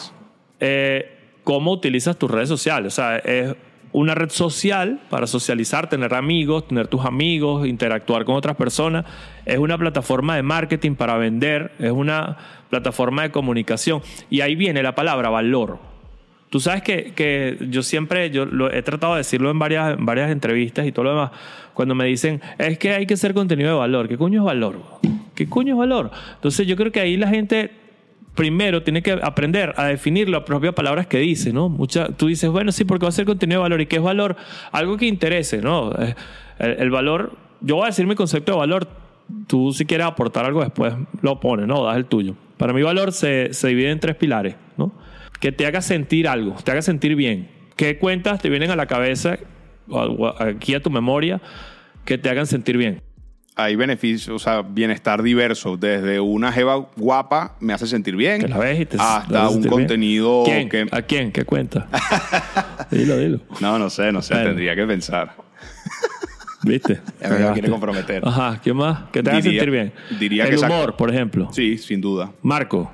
[0.61, 2.93] Eh, ¿Cómo utilizas tus redes sociales?
[2.93, 3.55] O sea, es
[3.91, 9.05] una red social para socializar, tener amigos, tener tus amigos, interactuar con otras personas.
[9.45, 12.37] Es una plataforma de marketing para vender, es una
[12.69, 14.01] plataforma de comunicación.
[14.29, 15.79] Y ahí viene la palabra valor.
[16.49, 20.05] Tú sabes que, que yo siempre, yo lo he tratado de decirlo en varias, en
[20.05, 21.31] varias entrevistas y todo lo demás,
[21.73, 24.07] cuando me dicen, es que hay que hacer contenido de valor.
[24.07, 24.81] ¿Qué coño es valor?
[25.35, 26.11] ¿Qué coño es valor?
[26.35, 27.71] Entonces yo creo que ahí la gente
[28.33, 31.69] primero tiene que aprender a definir las propias palabras que dice, ¿no?
[31.69, 33.81] Mucha, tú dices, bueno, sí, porque va a ser contenido de valor.
[33.81, 34.35] ¿Y qué es valor?
[34.71, 35.91] Algo que interese, ¿no?
[35.91, 36.15] Eh,
[36.59, 38.87] El, el valor, yo voy a decir mi concepto de valor,
[39.47, 41.85] tú si quieres aportar algo después lo pones, ¿no?
[41.85, 42.35] Das el tuyo.
[42.57, 44.91] Para mí valor se, se divide en tres pilares, ¿no?
[45.39, 47.47] Que te haga sentir algo, te haga sentir bien.
[47.75, 49.37] ¿Qué cuentas te vienen a la cabeza,
[49.87, 51.41] o a- a- aquí a tu memoria,
[52.05, 53.01] que te hagan sentir bien?
[53.55, 55.75] hay beneficios, o sea, bienestar diverso.
[55.75, 59.49] Desde una jeva guapa me hace sentir bien Que la ves y te te hasta
[59.49, 60.69] un contenido ¿Quién?
[60.69, 60.87] que...
[60.89, 61.33] ¿A quién?
[61.33, 61.85] ¿Qué cuenta?
[62.89, 63.41] dilo, dilo.
[63.59, 64.49] No, no sé, no sé, Bueno.
[64.51, 65.35] tendría que pensar.
[66.63, 67.01] ¿Viste?
[67.21, 68.21] Ya me quiere comprometer.
[68.25, 69.09] Ajá, ¿qué más?
[69.11, 69.91] Que te haga sentir bien.
[70.17, 71.49] diría El que humor, por ejemplo.
[71.51, 72.31] Sí, sin duda.
[72.41, 72.89] Marco,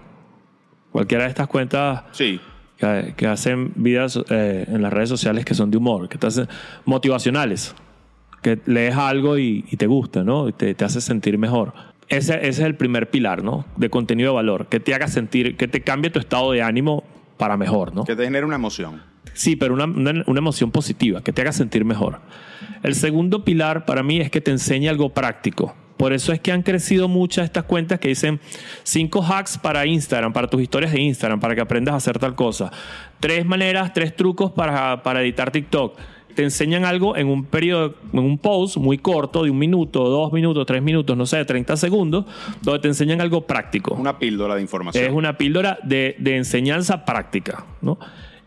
[0.95, 2.39] cualquiera de estas cuentas Sí,
[2.77, 6.27] que, que hacen vidas eh, en las redes sociales que son de humor, que te
[6.27, 6.47] hacen
[6.85, 7.75] motivacionales,
[8.41, 10.47] que lees algo y, y te gusta, ¿no?
[10.49, 11.73] Y te, te hace sentir mejor.
[12.07, 13.65] Ese, ese es el primer pilar, ¿no?
[13.75, 17.03] De contenido de valor, que te haga sentir, que te cambie tu estado de ánimo
[17.37, 18.05] para mejor, ¿no?
[18.05, 19.01] que te genera una emoción.
[19.33, 22.19] Sí, pero una, una- una emoción positiva, que te haga sentir mejor.
[22.83, 25.75] El segundo pilar para mí es que te enseñe algo práctico.
[25.97, 28.39] Por eso es que han crecido muchas estas cuentas que dicen
[28.83, 32.35] cinco hacks para Instagram, para tus historias de Instagram, para que aprendas a hacer tal
[32.35, 32.71] cosa.
[33.19, 35.97] Tres maneras, tres trucos para, para editar TikTok.
[36.35, 40.33] te enseñan algo en un periodo, en un post muy corto, de un minuto, dos
[40.33, 42.25] minutos, tres minutos, no sé, 30 segundos,
[42.61, 43.93] donde te enseñan algo práctico.
[43.95, 45.05] Una píldora de información.
[45.05, 47.97] Es una píldora de, de enseñanza práctica, ¿no?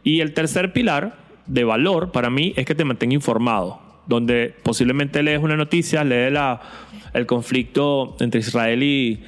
[0.02, 5.22] Y el tercer pilar de valor para mí es que te mantenga informado, donde posiblemente
[5.22, 6.60] lees una noticia, lees la,
[7.14, 9.22] el conflicto entre Israel y,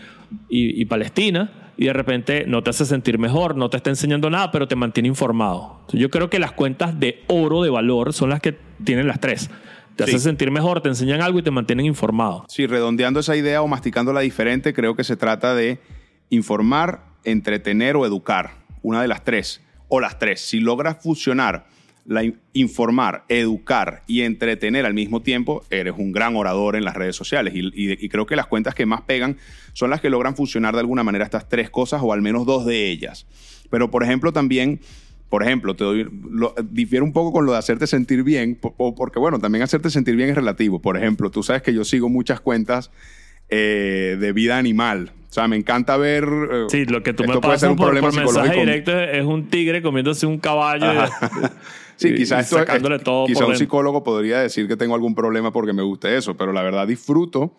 [0.48, 4.28] y, y Palestina y de repente no te hace sentir mejor, no te está enseñando
[4.28, 5.80] nada, pero te mantiene informado.
[5.92, 9.48] Yo creo que las cuentas de oro de valor son las que tienen las tres.
[9.96, 10.10] Te Sí.
[10.10, 12.44] hace sentir mejor, te enseñan algo y te mantienen informado.
[12.48, 15.78] Sí, redondeando esa idea o masticándola diferente, creo que se trata de
[16.30, 18.52] informar, entretener o educar.
[18.82, 19.60] Una de las tres.
[19.88, 20.40] O las tres.
[20.40, 21.66] Si logras fusionar
[22.10, 26.96] la in- informar, educar y entretener al mismo tiempo, eres un gran orador en las
[26.96, 27.54] redes sociales.
[27.54, 29.36] Y, y- y creo que las cuentas que más pegan
[29.74, 32.66] son las que logran fusionar de alguna manera estas tres cosas o al menos dos
[32.66, 33.26] de ellas.
[33.70, 34.80] Pero, por ejemplo, también
[35.28, 38.74] por ejemplo, te doy, lo, difiere un poco con lo de hacerte sentir bien, po-
[38.74, 40.82] po- porque bueno, también hacerte sentir bien es relativo.
[40.82, 42.90] Por ejemplo, tú sabes que yo sigo muchas cuentas
[43.48, 45.12] eh, de vida animal.
[45.28, 46.24] O sea, me encanta ver...
[46.24, 49.48] eh, Sí, lo que tú me pasas un por, problema por mensaje directo es un
[49.48, 50.88] tigre comiéndose un caballo.
[52.08, 55.52] Sí, quizás esto es- sacándole todo quizá un psicólogo podría decir que tengo algún problema
[55.52, 57.54] porque me gusta eso, pero la verdad disfruto.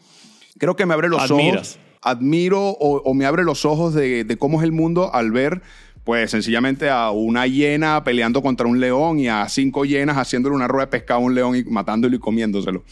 [0.57, 1.77] Creo que me abre los Admiras.
[1.77, 1.79] ojos.
[2.03, 5.61] Admiro o, o me abre los ojos de, de cómo es el mundo al ver,
[6.03, 10.67] pues sencillamente a una hiena peleando contra un león y a cinco hienas haciéndole una
[10.67, 12.83] rueda de pescado a un león y matándolo y comiéndoselo.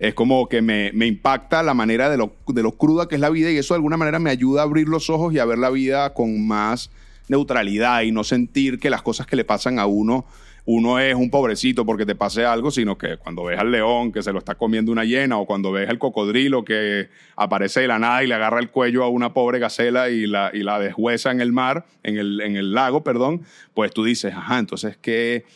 [0.00, 3.20] Es como que me, me impacta la manera de lo, de lo cruda que es
[3.20, 5.44] la vida y eso de alguna manera me ayuda a abrir los ojos y a
[5.44, 6.90] ver la vida con más
[7.28, 10.24] neutralidad y no sentir que las cosas que le pasan a uno,
[10.70, 14.22] uno es un pobrecito porque te pase algo, sino que cuando ves al león que
[14.22, 17.98] se lo está comiendo una hiena o cuando ves al cocodrilo que aparece de la
[17.98, 21.30] nada y le agarra el cuello a una pobre gacela y la, y la deshuesa
[21.30, 25.46] en el mar, en el, en el lago, perdón, pues tú dices, ajá, entonces, ¿qué,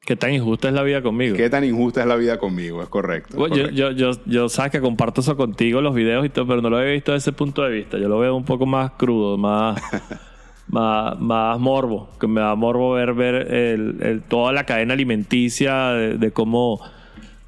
[0.00, 1.36] Qué tan injusta es la vida conmigo.
[1.36, 2.82] qué tan injusta es la vida conmigo?
[2.82, 3.34] Es correcto.
[3.34, 6.48] es Bueno, yo, yo, yo, yo sabes que comparto eso contigo, los videos y todo,
[6.48, 7.96] pero no lo he visto desde ese punto de vista.
[7.96, 9.80] Yo lo veo un poco más crudo, más,
[10.68, 12.08] más, más morbo.
[12.20, 16.80] Que me da morbo ver, ver el, el- toda la cadena alimenticia de, de cómo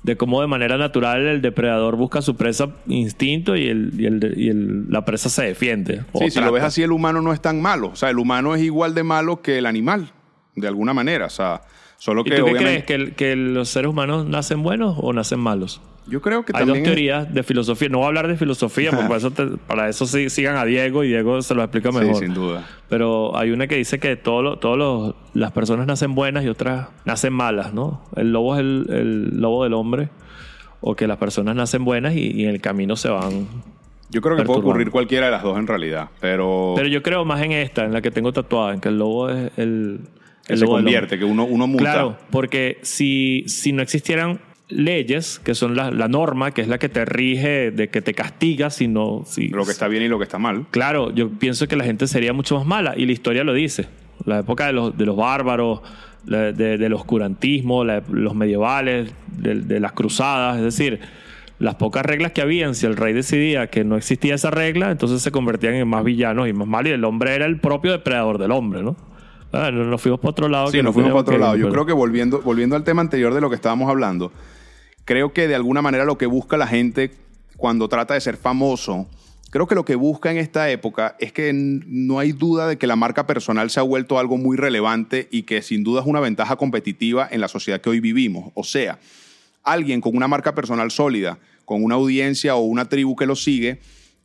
[0.02, 4.34] de cómo de manera natural el depredador busca su presa instinto y, el, y, el,
[4.34, 6.02] y el- la presa se defiende.
[6.14, 7.88] Sí, si lo ves así, el humano no es tan malo.
[7.88, 10.10] O sea, el humano es igual de malo que el animal,
[10.56, 11.26] de alguna manera.
[11.26, 11.60] O sea,
[11.98, 12.64] solo ¿Y que tú qué obviamente...
[12.70, 12.84] crees?
[12.86, 15.82] ¿Que, el- que los seres humanos nacen buenos o nacen malos?
[16.06, 16.84] Yo creo que Hay dos también...
[16.86, 17.88] es- teorías de filosofía.
[17.88, 20.64] No voy a hablar de filosofía, porque para eso, te- para eso sí- sigan a
[20.64, 22.14] Diego y Diego se lo explica mejor.
[22.16, 22.66] Sí, sin duda.
[22.88, 27.32] Pero hay una que dice que todas todo las personas nacen buenas y otras nacen
[27.32, 28.02] malas, ¿no?
[28.16, 30.08] El lobo es el, el lobo del hombre.
[30.82, 33.46] O que las personas nacen buenas y, y en el camino se van.
[34.08, 37.24] Yo creo que puede ocurrir cualquiera de las dos en realidad, pero, Pero yo creo
[37.26, 40.00] más en esta, en la que tengo tatuada, en que el lobo es el.
[40.46, 40.92] que el se lobo hombre.
[40.94, 41.82] convierte, que uno, uno muta.
[41.84, 46.78] Claro, porque si, si no existieran leyes, que son la, la norma, que es la
[46.78, 49.22] que te rige, de que te castiga, si no.
[49.26, 50.66] Si, Lo que está bien y lo que está mal.
[50.70, 53.86] Claro, yo pienso que la gente sería mucho más mala y la historia lo dice.
[54.24, 55.80] La época de los, de los bárbaros,
[56.26, 61.00] la- de- del oscurantismo, la- los medievales, de, de las cruzadas, es decir,
[61.58, 65.20] las pocas reglas que habían, si el rey decidía que no existía esa regla, entonces
[65.22, 68.38] se convertían en más villanos y más malos y el hombre era el propio depredador
[68.38, 68.96] del hombre, ¿no?
[69.52, 70.68] Ah, no- nos fuimos para otro lado.
[70.70, 71.56] Sí, nos no fuimos para otro lado.
[71.56, 74.32] Yo creo que volviendo, volviendo al tema anterior de lo que estábamos hablando,
[75.10, 77.10] creo que de alguna manera lo que busca la gente
[77.56, 79.08] cuando trata de ser famoso,
[79.50, 82.86] creo que lo que busca en esta época es que no hay duda de que
[82.86, 86.20] la marca personal se ha vuelto algo muy relevante y que sin duda es una
[86.20, 88.52] ventaja competitiva en la sociedad que hoy vivimos.
[88.54, 89.00] O sea,
[89.64, 93.80] alguien con una marca personal sólida, con una audiencia o una tribu que lo sigue,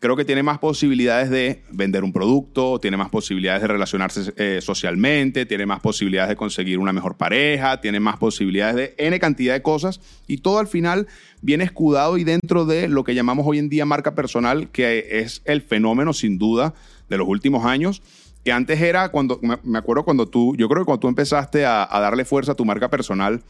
[0.05, 4.59] creo que tiene más posibilidades de vender un producto, tiene más posibilidades de relacionarse eh,
[4.61, 9.55] socialmente, tiene más posibilidades de conseguir una mejor pareja, tiene más posibilidades de N cantidad
[9.55, 11.07] de cosas y todo al final
[11.41, 15.41] viene escudado y dentro de lo que llamamos hoy en día marca personal, que es
[15.43, 16.75] el fenómeno sin duda
[17.09, 18.03] de los últimos años
[18.43, 21.87] que antes era cuando, me acuerdo cuando tú, yo creo que cuando tú empezaste a
[21.99, 23.41] darle fuerza a tu marca personal,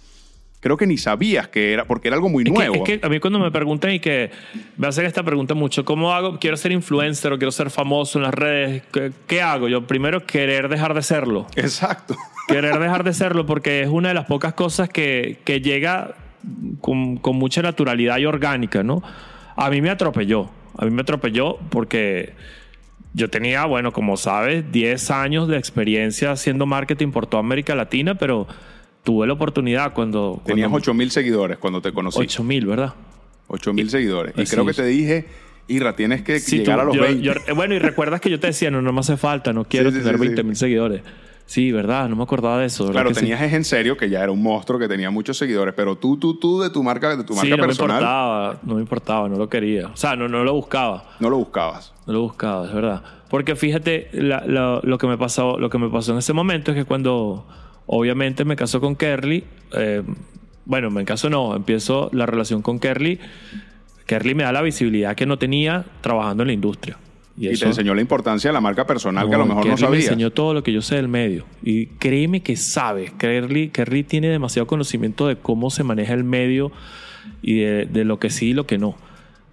[0.60, 2.76] creo que ni sabías que era, porque era algo muy Es que- nuevo.
[2.76, 4.32] Es que, a mí cuando me preguntan y que
[4.78, 6.40] me hacen esta pregunta mucho, ¿cómo hago?
[6.40, 8.84] Quiero ser influencer o quiero ser famoso en las redes.
[8.92, 9.68] ¿Qué, qué hago?
[9.68, 11.46] Yo primero querer dejar de serlo.
[11.56, 12.16] Exacto.
[12.48, 16.16] querer dejar de serlo porque es una de las pocas cosas que, que llega
[16.82, 19.02] con, con mucha naturalidad y orgánica, ¿no?
[19.56, 20.50] A mí me atropelló.
[20.78, 22.34] A mí me atropelló porque
[23.14, 28.16] yo tenía, bueno, como sabes, 10 años de experiencia haciendo marketing por toda América Latina,
[28.16, 28.46] pero
[29.06, 30.42] tuve la oportunidad cuando...
[30.46, 32.20] Tenías cuando 8 mil seguidores cuando te conocí.
[32.20, 32.94] 8 mil, ¿verdad?
[33.48, 34.34] 8 mil seguidores.
[34.36, 35.28] Y Así creo que te dije,
[35.68, 37.22] Ira, tienes que Sí, llegar tú- a los yo- 20.
[37.24, 39.64] yo- eh, bueno, y recuerdas que yo te decía, no, no me hace falta, no
[39.64, 40.28] quiero Sí, sí, tener sí, sí.
[40.28, 41.02] 20 mil seguidores.
[41.48, 42.88] Sí, verdad, no me acordaba de eso.
[42.88, 45.76] ¿verdad Claro, tenías es en serio que ya era un monstruo que tenía muchos seguidores,
[45.78, 48.74] pero tú, tú, tú de tu marca, de tu marca no me personal, importaba, no
[48.74, 49.90] me importaba, no lo quería.
[49.90, 51.12] O sea, no, no lo buscaba.
[51.20, 51.94] no lo buscabas.
[52.08, 53.04] No lo buscaba, es verdad.
[53.30, 56.72] Porque fíjate, la- la- lo, que me pasó, lo que me pasó en ese momento
[56.72, 57.46] es que cuando
[57.88, 59.44] obviamente me casó con Kerly,
[59.74, 60.04] eh,
[60.66, 63.20] bueno, me caso no, empiezo la relación con Kerly.
[64.06, 66.98] Kerly me da la visibilidad que no tenía trabajando en la industria.
[67.38, 69.76] Y, eso- te enseñó la importancia de la marca personal que a lo mejor no
[69.76, 71.46] Kerly me enseñó todo lo que yo sé del medio.
[71.64, 73.12] Y créeme que sabe.
[73.18, 76.72] Kerly, Kerly tiene demasiado conocimiento de cómo se maneja el medio
[77.42, 78.96] y de, de lo que sí y lo que no.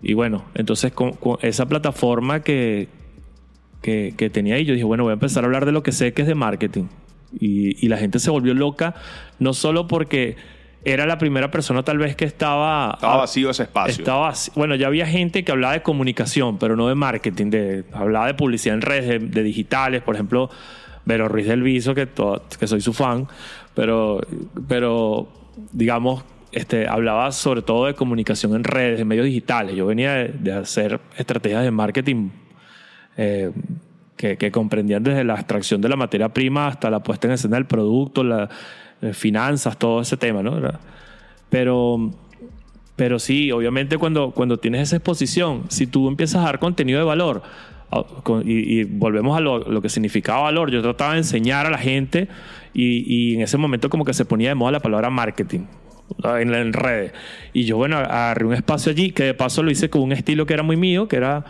[0.01, 2.89] Y bueno, entonces con, con esa plataforma que,
[3.83, 5.93] que, que tenía ahí, yo dije, bueno, voy a empezar a hablar de lo que
[5.93, 6.85] sé que es de marketing.
[7.39, 8.95] Y, y la gente se volvió loca,
[9.39, 10.37] no solo porque
[10.85, 12.93] era la primera persona tal vez que estaba...
[12.95, 14.03] Estaba vacío ese espacio.
[14.03, 18.27] Estaba bueno, ya había gente que hablaba de comunicación, pero no de marketing, de, hablaba
[18.27, 20.51] de publicidad en redes, de, de digitales, por ejemplo,
[21.05, 22.09] Vero Ruiz del Viso, que,
[22.59, 23.29] que soy su fan,
[23.75, 24.21] pero,
[24.69, 25.29] pero
[25.73, 29.77] digamos, este, hablaba sobre todo de comunicación en redes, en medios digitales.
[29.77, 32.31] Yo venía de, de hacer estrategias de marketing
[33.17, 33.51] eh,
[34.23, 37.57] que, que comprendían desde la extracción de la materia prima hasta la puesta en escena
[37.57, 38.49] del producto, las
[39.15, 40.61] finanzas, todo ese tema, ¿no?
[41.51, 42.13] Pero,
[42.95, 47.05] pero sí, obviamente cuando, cuando tienes esa exposición, si tú empiezas a dar contenido de
[47.05, 47.43] valor,
[48.45, 51.79] y, y volvemos a lo, lo que significaba valor, yo trataba de enseñar a la
[51.79, 52.29] gente
[52.73, 55.63] y, y en ese momento como que se ponía de moda la palabra marketing
[56.39, 57.13] en, en redes.
[57.53, 60.47] Y yo, bueno, agarré un espacio allí que de paso lo hice con un estilo
[60.47, 61.45] que era muy mío, que era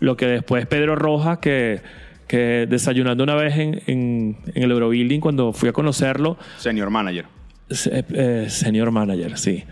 [0.00, 1.80] lo que después Pedro Rojas, que,
[2.26, 7.26] que desayunando una vez en, en, en el Eurobuilding, cuando fui a conocerlo, Senior manager.
[7.70, 9.64] Se- eh, senior manager, sí.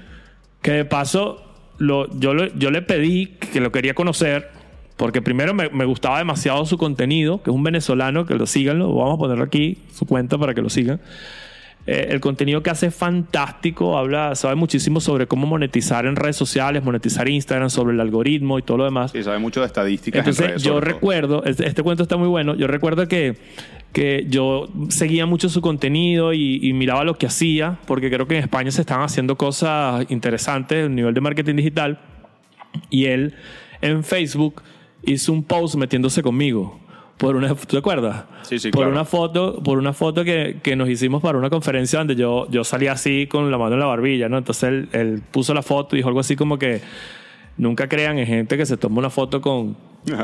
[0.62, 1.42] Que de paso,
[1.78, 4.48] lo, yo, lo- yo le pedí que lo quería conocer,
[4.96, 8.78] porque primero me, me gustaba demasiado su contenido, que es un venezolano, que lo sigan,
[8.78, 11.00] lo vamos a poner aquí, su cuenta para que lo sigan.
[11.86, 16.36] Eh, el contenido que hace es fantástico, habla, sabe muchísimo sobre cómo monetizar en redes
[16.36, 19.10] sociales, monetizar Instagram, sobre el algoritmo y todo lo demás.
[19.12, 22.28] Sí, sabe mucho de estadísticas en Entonces, redes, yo recuerdo, este, este cuento está muy
[22.28, 23.36] bueno, yo recuerdo que,
[23.92, 28.38] que yo seguía mucho su contenido y, y miraba lo que hacía, porque creo que
[28.38, 32.00] en España se están haciendo cosas interesantes a nivel de marketing digital,
[32.88, 33.34] y él
[33.82, 34.62] en Facebook
[35.02, 36.80] hizo un post metiéndose conmigo.
[37.18, 38.24] Por una, ¿Te acuerdas?
[38.42, 38.92] Sí, sí, por claro.
[38.92, 42.64] una foto, por una foto que, que nos hicimos para una conferencia donde yo, yo
[42.64, 44.36] salía así con la mano en la barbilla, ¿no?
[44.36, 46.80] Entonces él, él puso la foto y dijo algo así como que
[47.56, 49.76] nunca crean en gente que se toma una foto con,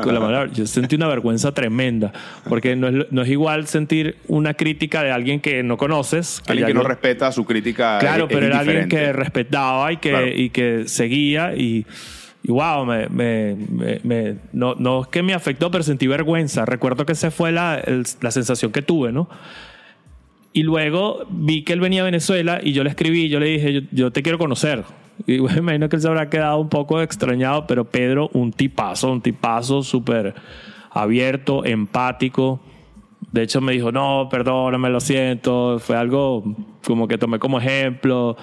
[0.03, 0.45] con la mano.
[0.51, 2.11] Yo sentí una vergüenza tremenda,
[2.49, 6.41] porque no es, no es igual sentir una crítica de alguien que no conoces.
[6.47, 7.99] Alguien ya que no respeta su crítica.
[7.99, 10.27] Claro, es- pero es era alguien que respetaba y que, Claro.
[10.27, 11.85] y que seguía y,
[12.43, 16.65] y wow, me, me- me- me- no, no es que me afectó, pero sentí vergüenza.
[16.65, 19.29] Recuerdo que esa fue la, el- la sensación que tuve, ¿no?
[20.53, 23.73] Y luego vi que él venía a Venezuela y yo le escribí, yo le dije,
[23.73, 24.83] yo, yo te quiero conocer.
[25.27, 29.11] Y bueno, imagino que él se habrá quedado un poco extrañado, pero Pedro, un tipazo,
[29.11, 30.33] un tipazo súper
[30.91, 32.59] abierto, empático.
[33.31, 35.79] De hecho, me dijo, no, perdóname, lo siento.
[35.79, 36.43] Fue algo
[36.85, 38.35] como que tomé como ejemplo.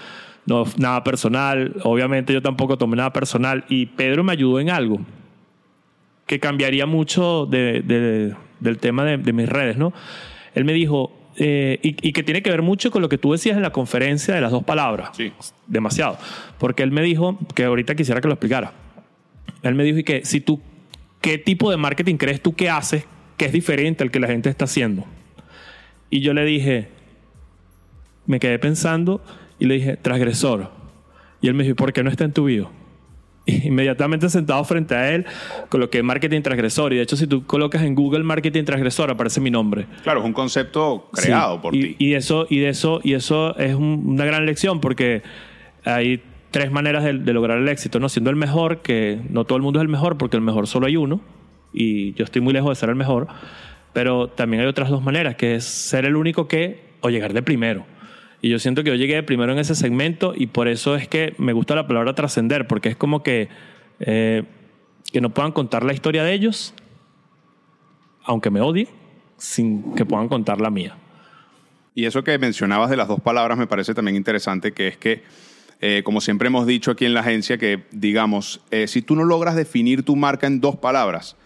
[0.48, 1.74] No, nada personal.
[1.84, 3.64] Obviamente yo tampoco tomé nada personal.
[3.68, 4.98] Y Pedro me ayudó en algo
[6.26, 9.92] que cambiaría mucho de- de- del tema de, de mis redes, ¿no?
[10.54, 13.32] Él me dijo, eh, y, y que tiene que ver mucho con lo que tú
[13.32, 15.10] decías en la conferencia de las dos palabras.
[15.16, 15.32] Sí.
[15.66, 16.16] Demasiado.
[16.58, 18.72] Porque él me dijo, que ahorita quisiera que lo explicara.
[19.62, 20.60] Él me dijo, y que si tú,
[21.20, 23.04] ¿qué tipo de marketing crees tú que haces
[23.36, 25.04] que es diferente al que la gente está haciendo?
[26.10, 26.88] Y yo le dije,
[28.26, 29.22] me quedé pensando
[29.58, 30.70] y le dije, transgresor.
[31.40, 32.70] Y él me dijo, ¿por qué no está en tu bio?
[33.46, 35.24] Inmediatamente sentado frente a él,
[35.68, 36.92] coloqué marketing transgresor.
[36.92, 39.86] Y de hecho, si tú colocas en Google marketing transgresor, aparece mi nombre.
[40.02, 41.96] Claro, es un concepto creado Sí, por y, ti.
[41.98, 45.22] Y eso, y eso, y eso es un- una gran lección porque
[45.84, 48.08] hay tres maneras de, de lograr el éxito, ¿no?
[48.08, 50.86] Siendo el mejor, que no todo el mundo es el mejor, porque el mejor solo
[50.86, 51.20] hay uno,
[51.72, 53.28] y yo estoy muy lejos de ser el mejor,
[53.92, 57.42] pero también hay otras dos maneras, que es ser el único que, o llegar de
[57.42, 57.84] primero.
[58.40, 61.34] Y yo siento que yo llegué primero en ese segmento y por eso es que
[61.38, 63.48] me gusta la palabra trascender, porque es como que,
[64.00, 64.44] eh,
[65.12, 66.74] que no puedan contar la historia de ellos,
[68.22, 68.88] aunque me odie,
[69.36, 70.96] sin que puedan contar la mía.
[71.94, 75.24] Y eso que mencionabas de las dos palabras me parece también interesante, que es que,
[75.80, 79.24] eh, como siempre hemos dicho aquí en la agencia, que digamos, eh, si tú no
[79.24, 81.36] logras definir tu marca en dos palabras,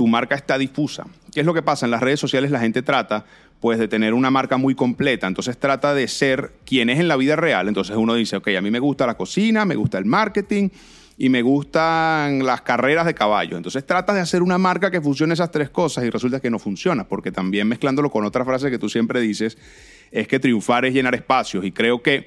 [0.00, 1.04] tu marca está difusa.
[1.30, 1.84] ¿Qué es lo que pasa?
[1.84, 3.26] En las redes sociales la gente trata
[3.60, 7.16] pues de tener una marca muy completa, entonces trata de ser quien es en la
[7.16, 7.68] vida real.
[7.68, 10.70] Entonces uno dice, ok, a mí me gusta la cocina, me gusta el marketing
[11.18, 13.58] y me gustan las carreras de caballos.
[13.58, 16.58] Entonces tratas de hacer una marca que funcione esas tres cosas y resulta que no
[16.58, 19.58] funciona, porque también mezclándolo con otra frase que tú siempre dices,
[20.10, 22.26] es que triunfar es llenar espacios y creo que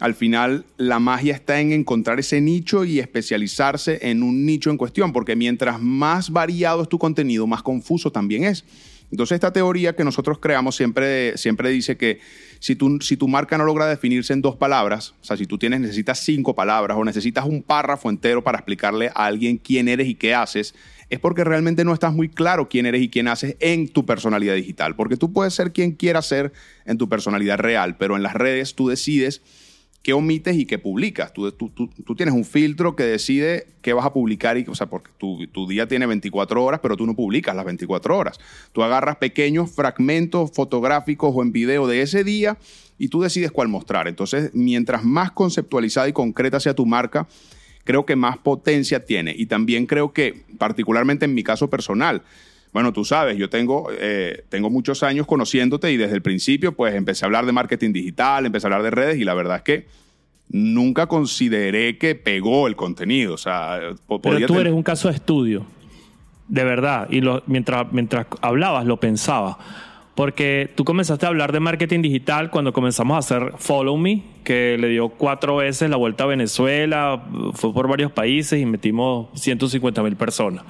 [0.00, 4.76] al final la magia está en encontrar ese nicho y especializarse en un nicho en
[4.76, 8.64] cuestión, porque mientras más variado es tu contenido, más confuso también es.
[9.10, 12.18] Entonces esta teoría que nosotros creamos siempre, siempre dice que
[12.58, 15.58] si tu, si tu marca no logra definirse en dos palabras, o sea, si tú
[15.58, 20.08] tienes, necesitas cinco palabras o necesitas un párrafo entero para explicarle a alguien quién eres
[20.08, 20.74] y qué haces,
[21.10, 24.54] es porque realmente no estás muy claro quién eres y quién haces en tu personalidad
[24.54, 24.96] digital.
[24.96, 26.52] Porque tú puedes ser quien quieras ser
[26.86, 29.42] en tu personalidad real, pero en las redes tú decides
[30.04, 31.32] qué omites y qué publicas.
[31.32, 31.50] Tú,
[32.14, 35.66] tienes un filtro que decide qué vas a publicar, y, o sea, porque tu, tu,
[35.66, 38.38] día tiene 24 horas, pero tú no publicas las 24 horas.
[38.72, 42.58] Tú agarras pequeños fragmentos fotográficos o en video de ese día
[42.98, 44.06] y tú decides cuál mostrar.
[44.06, 47.26] Entonces, mientras más conceptualizada y concreta sea tu marca,
[47.84, 49.34] creo que más potencia tiene.
[49.34, 52.22] Y también creo que, particularmente en mi caso personal,
[52.74, 56.92] bueno, tú sabes, yo tengo, eh, tengo muchos años conociéndote y desde el principio pues
[56.96, 59.62] empecé a hablar de marketing digital, empecé a hablar de redes y la verdad es
[59.62, 59.86] que
[60.48, 63.34] nunca consideré que pegó el contenido.
[63.34, 63.78] O sea,
[64.20, 65.64] Pero tú eres un caso de estudio,
[66.48, 67.06] de verdad.
[67.10, 69.56] Y lo, mientras, mientras hablabas lo pensaba.
[70.16, 74.76] Porque tú comenzaste a hablar de marketing digital cuando comenzamos a hacer Follow Me, que
[74.80, 80.02] le dio cuatro veces la vuelta a Venezuela, fue por varios países y metimos 150
[80.02, 80.64] mil personas.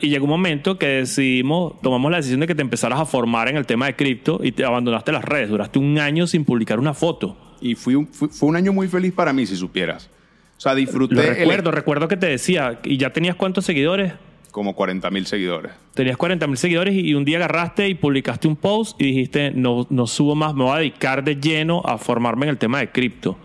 [0.00, 3.48] Y, llegó un momento que decidimos, tomamos la decisión de que te empezaras a formar
[3.48, 5.48] en el tema de cripto y te abandonaste las redes.
[5.48, 7.36] Duraste un año sin publicar una foto.
[7.60, 10.08] Y fui un, fue un año muy feliz para mí, si supieras.
[10.56, 11.16] O sea, disfruté.
[11.16, 14.12] Lo recuerdo, recuerdo que te decía, ¿y ya tenías cuántos seguidores?
[14.52, 15.72] Como 40 mil seguidores.
[15.94, 19.88] Tenías 40 mil seguidores y, un día agarraste y publicaste un post y dijiste, no,
[19.90, 22.92] no subo más, me voy a dedicar de lleno a formarme en el tema de
[22.92, 23.36] cripto.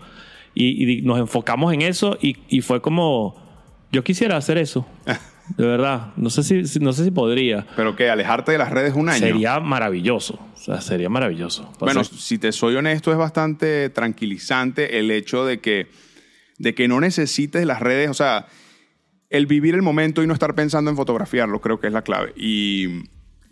[0.54, 3.34] Y, y, nos enfocamos en eso y, y fue como,
[3.90, 4.86] yo quisiera hacer eso.
[5.56, 7.66] De verdad, no sé si, no sé si podría.
[7.76, 9.18] Pero que alejarte de las redes un año.
[9.18, 10.38] Sería maravilloso.
[10.54, 11.72] O sea, sería maravilloso.
[11.78, 15.88] Bueno, si te soy honesto, es bastante tranquilizante el hecho de que,
[16.58, 18.10] de que no necesites las redes.
[18.10, 18.46] O sea,
[19.28, 22.32] el vivir el momento y no estar pensando en fotografiarlo, creo que es la clave.
[22.36, 23.04] Y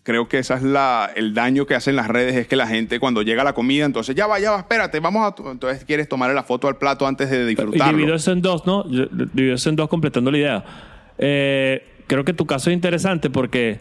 [0.03, 2.99] creo que esa es la, el daño que hacen las redes, es que la gente
[2.99, 5.51] cuando llega la comida, entonces ya va, ya va, espérate, vamos a...
[5.51, 7.99] Entonces quieres tomarle la foto al plato antes de disfrutarlo.
[7.99, 8.85] Divido eso en dos, ¿no?
[8.85, 10.65] Divido eso en dos completando la idea
[11.19, 13.79] eh, creo que tu caso es interesante porque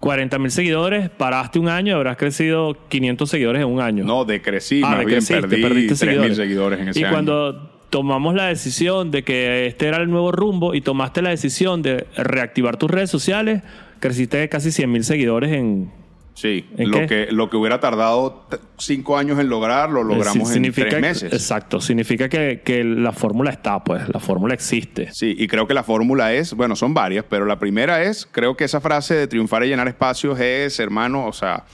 [0.00, 4.04] 40 mil seguidores, paraste un año y habrás crecido 500 seguidores en un año.
[4.04, 9.10] No, decrecí, ah, bien perdí 3 mil seguidores en ese y cuando tomamos la decisión
[9.10, 13.10] de que este era el nuevo rumbo y tomaste la decisión de reactivar tus redes
[13.10, 13.62] sociales,
[14.00, 15.92] creciste casi 100 mil seguidores en
[16.34, 18.46] Sí, lo que, lo que hubiera tardado
[18.78, 21.32] cinco años en lograr, lo logramos en tres meses.
[21.32, 25.12] Exacto, significa que, que la fórmula está, pues, la fórmula existe.
[25.12, 28.56] Sí, y creo que la fórmula es, bueno, son varias, pero la primera es, creo
[28.56, 31.64] que esa frase de triunfar y llenar espacios es, hermano, o sea,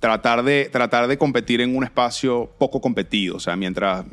[0.00, 4.04] tratar de, tratar de competir en un espacio poco competido, o sea, mientras,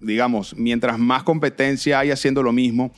[0.00, 2.92] digamos, mientras más competencia hay haciendo lo mismo,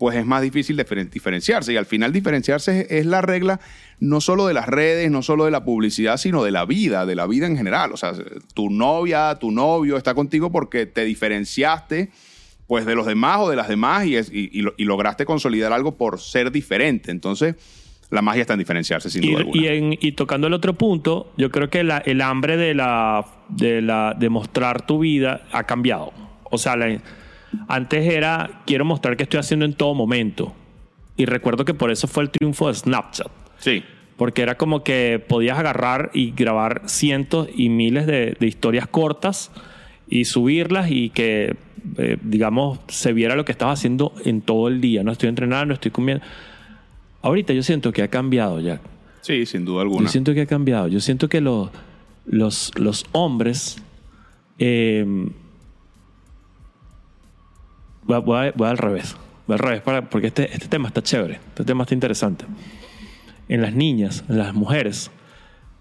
[0.00, 0.82] pues es más difícil
[1.12, 1.74] diferenciarse.
[1.74, 3.60] Y al final diferenciarse es, la regla
[3.98, 7.14] no solo de las redes, no solo de la publicidad, sino de la vida, de
[7.14, 7.92] la vida en general.
[7.92, 8.14] O sea,
[8.54, 12.08] tu novia, tu novio está contigo porque te diferenciaste
[12.66, 16.50] pues de los demás o de las demás y, y, lograste consolidar algo por ser
[16.50, 17.10] diferente.
[17.10, 17.56] Entonces,
[18.10, 19.96] la magia está en diferenciarse, sin duda alguna.
[20.00, 24.30] Y, tocando el otro punto, yo creo que el hambre de, la, de, la, de
[24.30, 26.14] mostrar tu vida ha cambiado.
[26.44, 26.98] O sea, la,
[27.68, 30.54] antes era, quiero mostrar qué estoy haciendo en todo momento.
[31.16, 33.30] Y recuerdo que por eso fue el triunfo de Snapchat.
[33.58, 33.82] Sí.
[34.16, 39.50] Porque era como que podías agarrar y grabar cientos y miles de, historias cortas
[40.08, 41.56] y subirlas y que,
[41.98, 45.02] eh, digamos, se viera lo que estabas haciendo en todo el día.
[45.02, 46.24] No estoy entrenando, estoy comiendo.
[47.22, 48.80] Ahorita yo siento que ha cambiado ya.
[49.20, 50.04] Sí, sin duda alguna.
[50.04, 50.88] Yo siento que ha cambiado.
[50.88, 51.70] Yo siento que los,
[52.26, 53.82] los, los hombres
[54.58, 55.04] eh,
[58.18, 59.16] voy, al revés.
[59.46, 61.34] Voy al revés, porque este, este tema está chévere.
[61.48, 62.44] Este tema está interesante.
[63.48, 65.10] En las niñas, en las mujeres,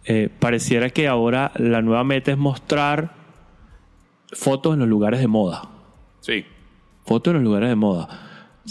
[0.05, 3.13] eh, pareciera que ahora la nueva meta es mostrar
[4.31, 5.63] fotos en los lugares de moda.
[6.21, 6.45] Sí.
[7.05, 8.07] Fotos en los lugares de moda.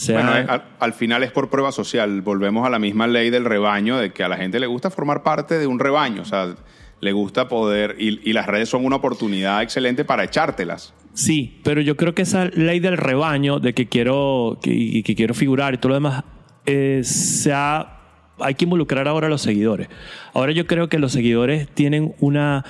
[0.09, 2.23] bueno, al, al, final es por prueba social.
[2.23, 5.23] Volvemos a la misma ley del rebaño, de que a la gente le gusta formar
[5.23, 6.23] parte de un rebaño.
[6.23, 6.55] O sea,
[7.01, 10.95] le gusta poder, y, las redes son una oportunidad excelente para echártelas.
[11.15, 15.35] Sí, pero yo creo que esa ley del rebaño, de que quiero, que, que quiero
[15.35, 16.25] figurar y todo lo demás,
[16.67, 17.53] eh, se
[18.41, 19.89] hay que involucrar ahora a los seguidores.
[20.33, 22.65] Ahora yo creo que los seguidores tienen una,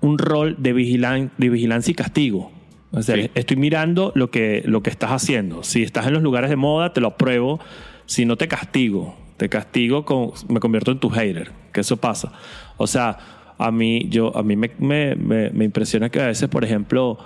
[0.00, 2.52] un rol de, vigilan, de vigilancia y castigo.
[2.90, 3.30] O sea, Sí.
[3.34, 5.62] estoy mirando lo que, lo que estás haciendo.
[5.62, 7.60] Si estás en los lugares de moda, te lo apruebo.
[8.06, 9.16] Si no, te castigo.
[9.36, 11.50] Te castigo, con, me convierto en tu hater.
[11.72, 12.32] Que eso pasa.
[12.76, 13.18] O sea,
[13.58, 17.18] a mí, yo, a mí me, me, me- impresiona que a veces, por ejemplo,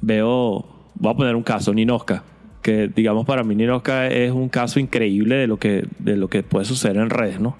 [0.00, 2.22] veo, voy a poner un caso, Ninoska.
[2.62, 6.42] Que digamos para mí Ninoska es un caso increíble de lo que, de lo que
[6.42, 7.56] puede suceder en redes, ¿no?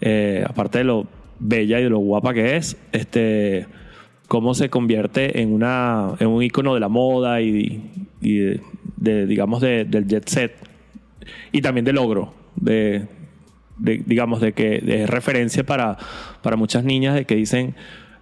[0.00, 1.06] Eh, aparte de lo
[1.38, 3.66] bella y de lo guapa que es, este,
[4.26, 7.80] cómo se convierte en, una, en un icono de la moda y,
[8.20, 10.54] de, digamos, de- del jet set
[11.52, 13.06] y también de logro, de,
[13.78, 15.96] de, digamos, de que de referencia para,
[16.42, 17.74] para muchas niñas de que dicen,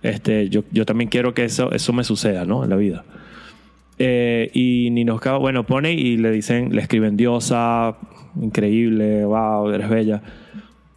[0.03, 2.65] este, yo, yo también quiero que eso, eso me suceda, ¿no?
[2.65, 3.05] En la vida.
[3.99, 7.97] Eh, y Ninoska, bueno, pone y le dicen, le escriben diosa,
[8.41, 10.23] increíble, wow, eres bella.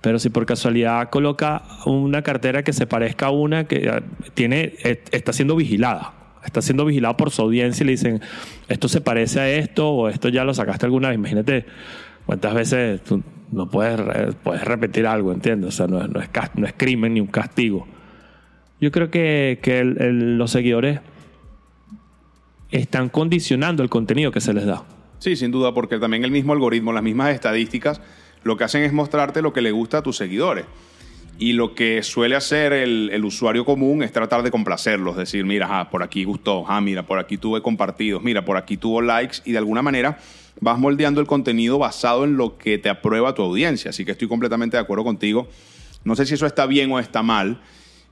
[0.01, 4.01] Pero si por casualidad coloca una cartera que se parezca a una que eh,
[4.33, 6.13] tiene, eh, está siendo vigilada.
[6.43, 8.21] Está siendo vigilada por su audiencia y le dicen,
[8.69, 11.15] esto se parece a esto o esto ya lo sacaste alguna vez.
[11.15, 11.65] Imagínate
[12.25, 13.01] cuántas veces
[13.51, 15.69] no puedes, puedes repetir algo, ¿entiendes?
[15.69, 17.87] O sea, no, es- no es, no es crimen ni un castigo.
[18.81, 20.99] Yo creo que, que los seguidores
[22.71, 24.83] están condicionando el contenido que se les da.
[25.17, 28.01] Sí, sin duda, porque también el mismo algoritmo, las mismas estadísticas,
[28.43, 30.65] lo que hacen es mostrarte lo que le gusta a tus seguidores.
[31.41, 35.89] Y lo que suele hacer el, usuario común es tratar de complacerlos, decir, mira, ah,
[35.89, 39.53] por aquí gustó, ah, mira, por aquí tuve compartidos, mira, por aquí tuvo likes, y
[39.53, 40.17] de alguna manera
[40.59, 43.91] vas moldeando el contenido basado en lo que te aprueba tu audiencia.
[43.91, 45.47] Así que estoy completamente de acuerdo contigo.
[46.03, 47.61] No sé si eso está bien o está mal.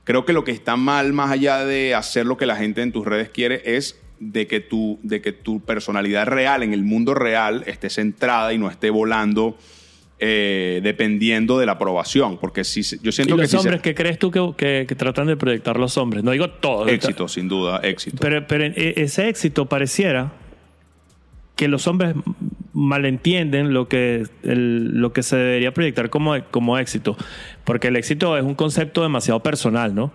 [0.04, 2.92] Creo que lo que está mal, más allá de hacer lo que la gente en
[2.92, 7.12] tus redes quiere, es de que tu, de que tu personalidad real, en el mundo
[7.12, 9.58] real, esté centrada y no esté volando
[10.20, 12.38] eh, dependiendo de la aprobación.
[12.38, 14.84] Porque si, yo ¿Y siento que los si se- hombres qué crees tú que, que-
[14.88, 16.24] que tratan de proyectar los hombres?
[16.24, 16.88] No digo todos.
[16.88, 18.18] éxito, sin duda, éxito.
[18.20, 20.32] Pero, pero e- ese éxito pareciera
[21.56, 22.14] que los hombres
[22.72, 27.16] malentienden lo que, el- lo que se debería proyectar como, como éxito.
[27.64, 30.12] Porque el éxito es un concepto demasiado personal, ¿no?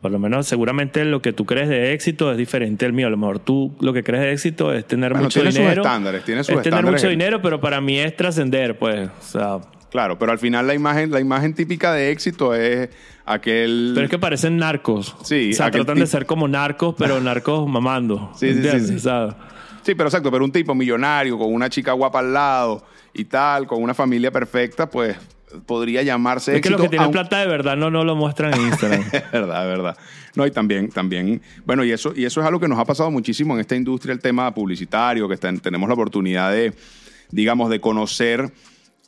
[0.00, 3.08] Por lo menos seguramente lo que tú crees de éxito es diferente al mío.
[3.08, 5.58] A lo mejor tú lo que crees de éxito es tener Bueno, mucho tiene sus
[5.60, 5.82] dinero.
[5.82, 9.08] estándares, tiene sus es tener estándares mucho que- dinero, pero para mí es trascender, pues.
[9.08, 9.58] O sea,
[9.90, 12.90] Claro, pero al final la imagen, la imagen típica de éxito es
[13.24, 13.92] aquel...
[13.94, 15.16] pero es que parecen narcos.
[15.24, 18.30] Sí, O sea, tratan de ser como narcos, pero narcos mamando.
[18.34, 18.88] Sí, sí, sí, ¿entiendes?
[18.88, 18.96] sí.
[18.96, 19.36] O sea,
[19.82, 22.84] Sí, pero exacto, pero un tipo millonario, con una chica guapa al lado
[23.14, 25.16] y tal, con una familia perfecta, pues
[25.66, 28.54] podría llamarse es que los que tienen aun- plata de verdad no, no lo muestran
[28.54, 29.02] en Instagram.
[29.12, 29.96] Es verdad, verdad.
[30.34, 33.10] No, y también, también, bueno, y eso, y eso es algo que nos ha pasado
[33.10, 36.72] muchísimo en esta industria, el tema publicitario, que está- tenemos la oportunidad de,
[37.30, 38.52] digamos, de conocer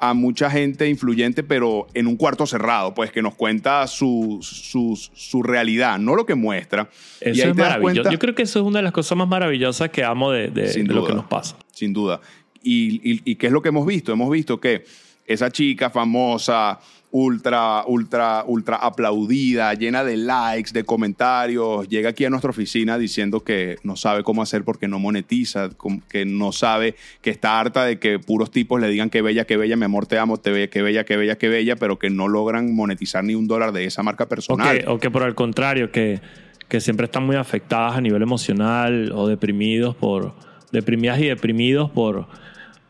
[0.02, 4.98] a mucha gente influyente, pero en un cuarto cerrado, pues que nos cuenta su, su,
[5.12, 6.88] su realidad, no lo que muestra.
[7.20, 8.10] y Eso ahí es te maravilloso.
[8.10, 10.72] Yo creo que eso es una de las cosas más maravillosas que amo de, de-
[10.72, 11.56] de lo que nos pasa.
[11.72, 12.18] Sin duda.
[12.62, 14.10] Y, y- y qué es lo que hemos visto?
[14.10, 14.84] Hemos visto que
[15.32, 16.80] esa chica famosa,
[17.12, 23.44] ultra, ultra, ultra aplaudida, llena de likes, de comentarios, llega aquí a nuestra oficina diciendo
[23.44, 25.70] que no sabe cómo hacer porque no monetiza,
[26.08, 29.56] que no sabe, que está harta de que puros tipos le digan que bella, que
[29.56, 32.10] bella, mi amor, te amo, te ve, que bella, que bella, que bella, pero que
[32.10, 34.84] no logran monetizar ni un dólar de esa marca personal.
[34.88, 36.20] o que por el contrario, que,
[36.68, 40.34] que siempre están muy afectadas a nivel emocional o deprimidos por.
[40.72, 42.26] deprimidas y deprimidos por,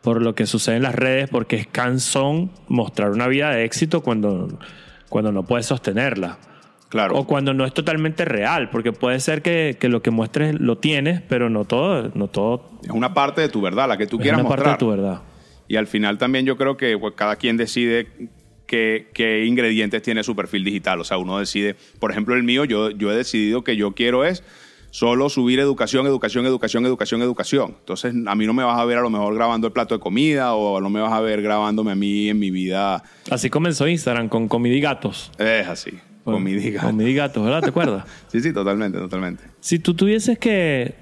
[0.01, 4.01] por lo que sucede en las redes, porque es cansón mostrar una vida de éxito
[4.01, 4.59] cuando,
[5.09, 6.37] cuando no puedes sostenerla.
[6.89, 7.15] Claro.
[7.15, 10.77] O cuando no es totalmente real, porque puede ser que, que lo que muestres lo
[10.77, 14.17] tienes, pero no todo, no todo es una parte de tu verdad, la que tú
[14.17, 15.21] es quieras una parte de tu verdad.
[15.67, 18.07] Y al final también yo creo que pues, cada quien decide
[18.65, 20.99] qué, qué ingredientes tiene su perfil digital.
[20.99, 24.25] O sea, uno decide, por ejemplo, el mío, yo, yo he decidido que yo quiero
[24.25, 24.43] es
[24.91, 27.75] solo subir educación, educación, educación, educación, educación.
[27.79, 30.01] Entonces, a mí no me vas a ver a lo mejor grabando el plato de
[30.01, 33.01] comida o no me vas a ver grabándome a mí en mi vida.
[33.31, 35.31] Así comenzó Instagram con comida y gatos.
[35.39, 35.91] Es así,
[36.23, 36.83] con mi diga.
[36.83, 37.61] Comida y gatos, ¿verdad?
[37.61, 38.05] ¿Te acuerdas?
[38.27, 39.43] Sí, sí, totalmente, totalmente.
[39.59, 40.95] Si tú tuvieses que.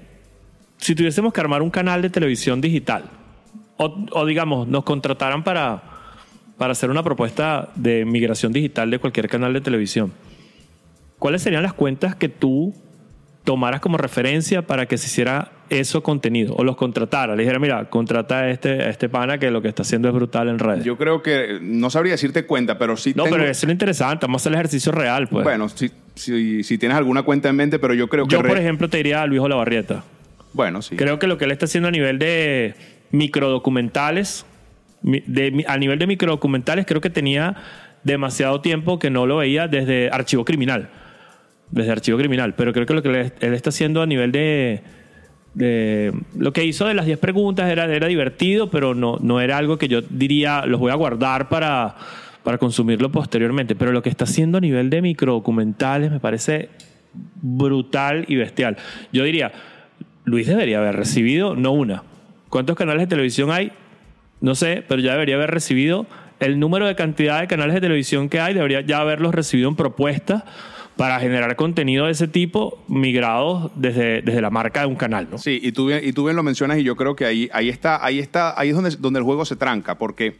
[0.78, 3.04] Si tuviésemos que armar un canal de televisión digital,
[3.76, 5.82] o, o digamos, nos contrataran para,
[6.56, 10.12] para hacer una propuesta de migración digital de cualquier canal de televisión,
[11.18, 12.74] ¿cuáles serían las cuentas que tú
[13.44, 16.54] tomaras como referencia para que se hiciera eso contenido?
[16.56, 17.34] O los contratara.
[17.34, 20.14] Le dijera, mira, contrata a este, a este pana que lo que está haciendo es
[20.14, 20.84] brutal en redes.
[20.84, 23.36] Yo creo que, no sabría decirte cuenta, pero sí no, tengo...
[23.36, 24.26] pero eso es lo interesante.
[24.26, 25.44] Vamos a hacer el ejercicio real, pues.
[25.44, 28.32] Bueno, si, si, si tienes alguna cuenta en mente, pero yo creo que...
[28.32, 30.04] Yo, por ejemplo, te diría a Luis Olavarrieta.
[30.52, 30.96] Bueno, sí.
[30.96, 32.74] Creo que lo que él está haciendo a nivel de
[33.12, 34.44] microdocumentales,
[35.02, 37.56] mi- de, a nivel de microdocumentales, creo que tenía
[38.02, 40.88] demasiado tiempo que no lo veía desde Archivo Criminal.
[41.70, 42.54] Desde Archivo Criminal.
[42.54, 44.82] Pero creo que lo que él, está haciendo a nivel de,
[45.54, 49.56] de- lo que hizo de las 10 preguntas era, era divertido, pero no, no era
[49.58, 51.94] algo que yo diría, los voy a guardar para,
[52.42, 53.74] para consumirlo posteriormente.
[53.74, 56.68] Pero lo que está haciendo a nivel de microdocumentales me parece
[57.42, 58.76] brutal y bestial.
[59.12, 59.52] Yo diría,
[60.24, 62.02] Luis debería haber recibido, no una.
[62.48, 63.72] ¿Cuántos canales de televisión hay?
[64.40, 66.06] No sé, pero ya debería haber recibido
[66.40, 69.76] el número de cantidad de canales de televisión que hay, debería ya haberlos recibido en
[69.76, 70.44] propuestas
[71.00, 75.38] para generar contenido de ese tipo migrados desde, desde la marca de un canal, ¿no?
[75.38, 77.70] Sí, y tú, bien, y tú bien lo mencionas y yo creo que ahí, ahí
[77.70, 80.36] está, ahí está, ahí es donde, donde el juego se tranca, porque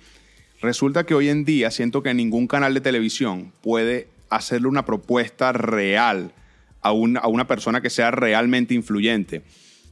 [0.60, 5.52] resulta que hoy en día siento que ningún canal de televisión puede hacerle una propuesta
[5.52, 6.32] real
[6.82, 9.42] a, un- a una persona que sea realmente influyente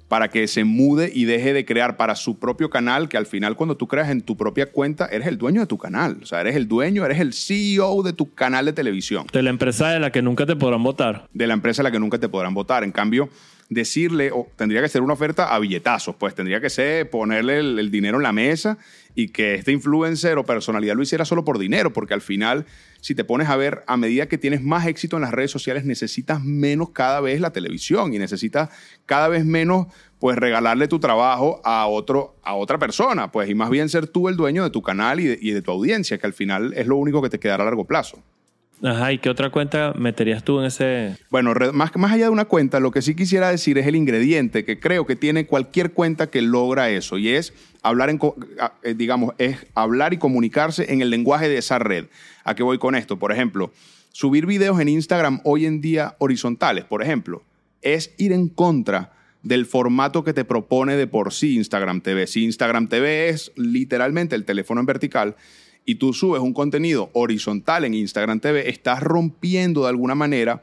[0.09, 3.57] para que se mude y deje de crear para su propio canal, que al final
[3.57, 6.19] cuando tú creas en tu propia cuenta, eres el dueño de tu canal.
[6.23, 9.51] O sea, eres el dueño, eres el CEO de tu canal de televisión De la
[9.51, 11.29] empresa de la que nunca te podrán votar.
[11.33, 12.85] de la empresa a la que nunca te podrán votar.
[12.85, 13.29] En cambio,
[13.69, 17.79] decirle, o tendría que ser una oferta a billetazos, pues tendría que ser ponerle el,
[17.79, 18.79] el dinero en la mesa
[19.19, 22.67] y que este influencer o personalidad lo hiciera solo por dinero, porque al final,
[23.01, 25.85] si te pones a ver, a medida que tienes más éxito en las redes sociales,
[25.85, 28.69] necesitas menos cada vez la televisión y necesitas
[29.07, 29.89] cada vez menos
[30.21, 34.29] pues regalarle tu trabajo a otro a otra persona, pues y más bien ser tú
[34.29, 36.87] el dueño de tu canal y de, y de tu audiencia, que al final es
[36.87, 38.23] lo único que te quedará a largo plazo.
[38.83, 41.17] Ajá, ¿y qué otra cuenta meterías tú en ese...?
[41.31, 44.65] Bueno, más, más allá de una cuenta, lo que sí quisiera decir es el ingrediente
[44.65, 47.53] que creo que tiene cualquier cuenta que logra eso y es
[47.83, 48.21] hablar en,
[48.83, 52.07] eh, digamos, es hablar y comunicarse en el lenguaje de esa red.
[52.45, 53.19] ¿A qué voy con esto?
[53.19, 53.73] Por ejemplo,
[54.13, 57.43] subir videos en Instagram hoy en día horizontales, por ejemplo,
[57.83, 59.13] es ir en contra
[59.43, 62.27] del formato que te propone de por sí Instagram TV.
[62.27, 65.37] Si Instagram TV es literalmente el teléfono en vertical
[65.89, 70.63] y tú subes un contenido horizontal en Instagram TV, estás rompiendo de alguna manera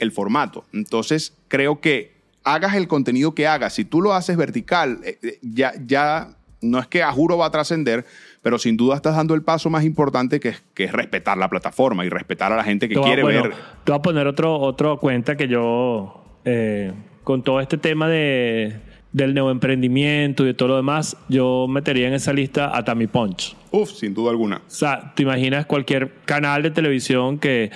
[0.00, 0.64] el formato.
[0.72, 5.38] Entonces, creo que hagas el contenido que hagas, si tú lo haces vertical, eh, eh,
[5.42, 8.04] ya, ya no es que a juro va a trascender,
[8.42, 11.48] pero sin duda estás dando el paso más importante que es, que es respetar la
[11.48, 13.52] plataforma y respetar a la gente que quiere bueno, ver.
[13.84, 18.76] Te voy a poner otro, otro cuenta que yo, eh, con todo este tema de,
[19.14, 23.56] del neoemprendimiento y de todo lo demás, yo metería en esa lista a Tammy Punch.
[23.70, 24.56] Uf, sin duda alguna.
[24.56, 27.70] O sea, te imaginas cualquier canal de televisión que,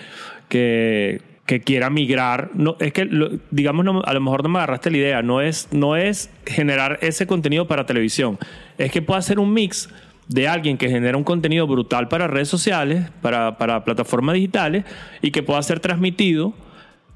[0.48, 2.50] que, que quiera migrar.
[2.54, 5.22] No, es que, lo- digamos, no- a lo mejor no me agarraste la idea.
[5.22, 8.36] No es, no es generar ese contenido para televisión.
[8.76, 9.88] Es que pueda ser un mix
[10.26, 14.84] de alguien que genera un contenido brutal para redes sociales, para, para plataformas digitales,
[15.22, 16.52] y que pueda ser transmitido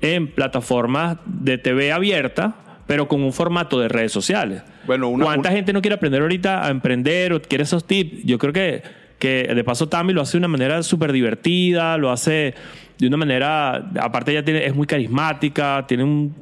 [0.01, 2.55] en plataformas de TV abierta,
[2.93, 4.63] pero con un formato de redes sociales.
[4.87, 8.23] Bueno, una- ¿Cuánta gente no quiere aprender ahorita a emprender o quiere esos tips?
[8.23, 8.83] Yo creo que,
[9.19, 12.55] que de paso Tami lo hace de una manera súper divertida, lo hace
[12.99, 16.35] de una manera, aparte ella tiene, es muy carismática, tiene un,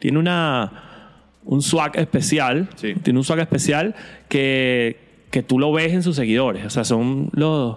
[0.00, 0.72] tiene una,
[1.44, 2.94] un swag especial, Sí.
[3.00, 3.94] tiene un swag especial
[4.28, 4.96] que,
[5.30, 7.76] que tú lo ves en sus seguidores, o sea, son los,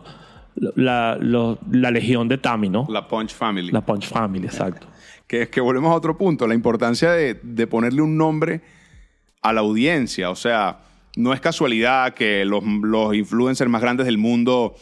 [0.76, 2.88] la, los- la legión de Tami, ¿no?
[2.90, 3.70] La Punch Family.
[3.72, 4.88] La Punch Family, exacto.
[5.28, 8.62] Que, que volvemos a otro punto, la importancia de, de ponerle un nombre
[9.42, 10.30] a la audiencia.
[10.30, 10.80] O sea,
[11.16, 14.76] no es casualidad que los, los influencers más grandes del mundo,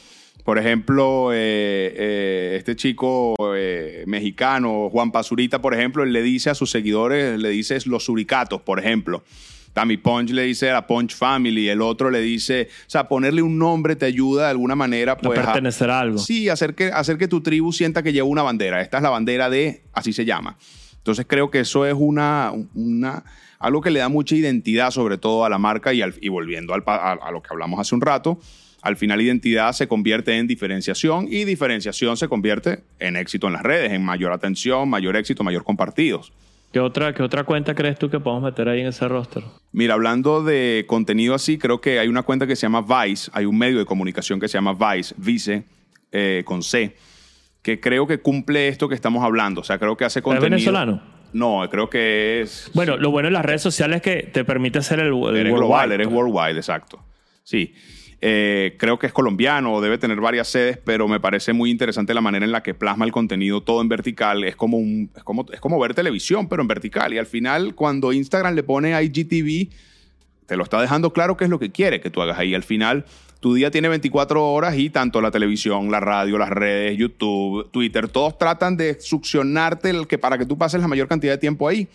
[0.43, 6.49] por ejemplo, eh, eh, este chico eh, mexicano, Juan Pazurita, por ejemplo, él le dice
[6.49, 9.23] a sus seguidores, le dice los suricatos, por ejemplo.
[9.75, 13.41] Tammy Punch le dice a la Punch Family, el otro le dice, o sea, ponerle
[13.41, 16.17] un nombre te ayuda de alguna manera A pues, a- pertenecer a algo.
[16.17, 18.81] Sí, hacer que, hacer que tu tribu sienta que lleva una bandera.
[18.81, 20.57] Esta es la bandera de, así se llama.
[20.95, 23.23] Entonces creo que eso es una, una,
[23.59, 26.73] algo que le da mucha identidad sobre todo a la marca y, al- y volviendo
[26.73, 28.39] al a, a lo que hablamos hace un rato,
[28.81, 33.63] al final identidad se convierte en diferenciación y diferenciación se convierte en éxito en las
[33.63, 36.31] redes, en mayor atención, mayor éxito, mayor compartidos.
[36.75, 39.41] ¿Qué otra, ¿Qué otra cuenta crees tú que podemos meter ahí en ese roster?
[39.71, 43.45] Mira, hablando de contenido así, creo que hay una cuenta que se llama Vice, hay
[43.45, 45.63] un medio de comunicación que se llama Vice, Vice,
[46.11, 46.97] eh, con C,
[47.61, 49.61] que creo que cumple esto que estamos hablando.
[49.61, 50.49] O sea, creo que hace contenido.
[50.49, 51.01] venezolano?
[51.31, 52.69] No, creo que es.
[52.73, 55.53] Bueno, lo bueno de las redes sociales es que te permite hacer el, el eres
[55.53, 57.01] worldwide, global, eres worldwide, exacto.
[57.45, 57.73] Sí.
[58.21, 62.21] Eh, creo que es colombiano, debe tener varias sedes, pero me parece muy interesante la
[62.21, 64.43] manera en la que plasma el contenido todo en vertical.
[64.43, 67.13] Es como, un, es como, es como ver televisión, pero en vertical.
[67.13, 69.69] Y al final, cuando Instagram le pone IGTV,
[70.45, 72.55] te lo está dejando claro qué es lo que quiere que tú hagas ahí.
[72.55, 73.05] Al final,
[73.39, 78.07] tu día tiene 24 horas y tanto la televisión, la radio, las redes, YouTube, Twitter,
[78.07, 81.67] todos tratan de succionarte el que, para que tú pases la mayor cantidad de tiempo
[81.67, 81.87] ahí.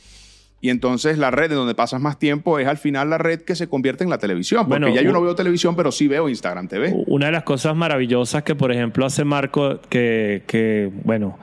[0.63, 3.55] Y entonces la red en donde pasas más tiempo es al final la red que
[3.57, 4.67] se convierte en la televisión.
[4.69, 6.95] Porque Bueno, ya yo no veo televisión, pero sí veo Instagram TV.
[7.07, 11.39] Una de las cosas maravillosas que, por ejemplo, hace Marco, que, que, bueno,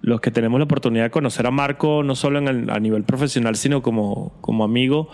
[0.00, 3.04] los que tenemos la oportunidad de conocer a Marco, no solo en el- a nivel
[3.04, 5.08] profesional, sino como, como amigo,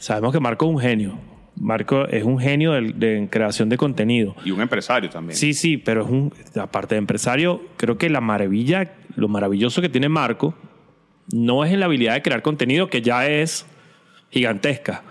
[0.00, 1.18] Sabemos que Marco es un genio.
[1.56, 4.36] Marco es un genio de, de creación de contenido.
[4.44, 5.36] Y un empresario también.
[5.36, 9.88] Sí, sí, pero es un, aparte de empresario, creo que la maravilla, lo maravilloso que
[9.88, 10.54] tiene Marco
[11.32, 13.66] no es en la habilidad de crear contenido, que ya es
[14.30, 15.02] gigantesca,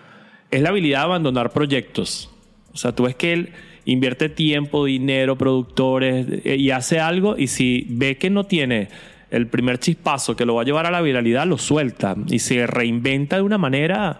[0.51, 2.29] es la habilidad de abandonar proyectos.
[2.73, 3.49] O sea, tú ves que él
[3.85, 8.89] invierte tiempo, dinero, productores eh, y hace algo y si ve que no tiene
[9.31, 12.67] el primer chispazo que lo va a llevar a la viralidad, lo suelta y se
[12.67, 14.19] reinventa de una manera...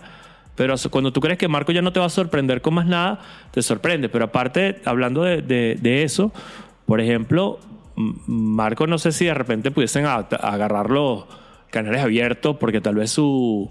[0.56, 3.20] Pero cuando tú crees que Marco ya no te va a sorprender con más nada,
[3.52, 4.10] te sorprende.
[4.10, 6.34] Pero aparte, hablando de, de- eso,
[6.88, 7.60] por ejemplo,
[7.96, 11.26] Marco no sé si de repente pudiesen a- agarrar los
[11.70, 13.70] canales abiertos porque tal vez su,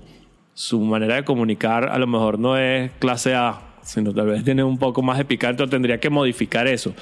[0.55, 4.65] su manera de comunicar a lo mejor no es clase A, sino tal vez tiene
[4.65, 6.95] un poco más de picante o tendría que modificar eso.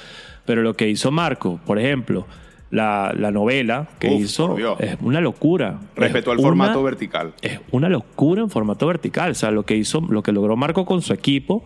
[0.45, 2.27] Pero lo que hizo Marco, por ejemplo,
[2.69, 4.79] la, la novela que Uf, hizo Dios.
[4.79, 5.79] es una locura.
[5.95, 7.33] Respetó Es el formato vertical.
[7.41, 9.31] es una locura en formato vertical.
[9.31, 11.63] O sea, lo que hizo, lo que logró Marco con su equipo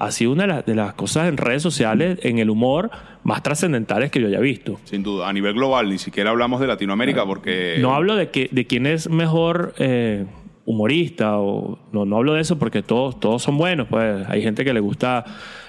[0.00, 2.90] ha sido una de, las- de las cosas en redes sociales, en el humor,
[3.22, 4.80] más trascendentales que yo haya visto.
[4.84, 5.28] Sin duda.
[5.28, 7.76] A nivel global, ni siquiera hablamos de Latinoamérica porque...
[7.80, 10.24] No hablo de, que, de quién es mejor eh,
[10.64, 13.88] humorista, o no, no hablo de eso porque todos, todos son buenos.
[13.88, 15.24] Pues hay gente que le gusta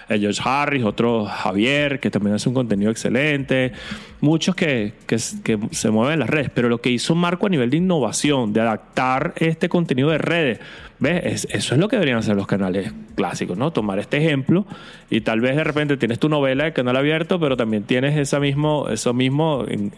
[0.09, 3.73] eh, George Harris, otro Javier, que también hace un contenido excelente.
[4.21, 6.49] Muchos que, que, que se mueven en las redes.
[6.53, 10.59] Pero lo que hizo Marco a nivel de innovación, de adaptar este contenido de redes,
[11.01, 11.21] ¿ves?
[11.25, 13.71] Es- eso es lo que deberían hacer los canales clásicos, ¿no?
[13.71, 14.65] Tomar este ejemplo
[15.09, 18.39] y tal vez de repente tienes tu novela de canal abierto, pero también tienes esa
[18.39, 19.91] mismo, eso mismo en,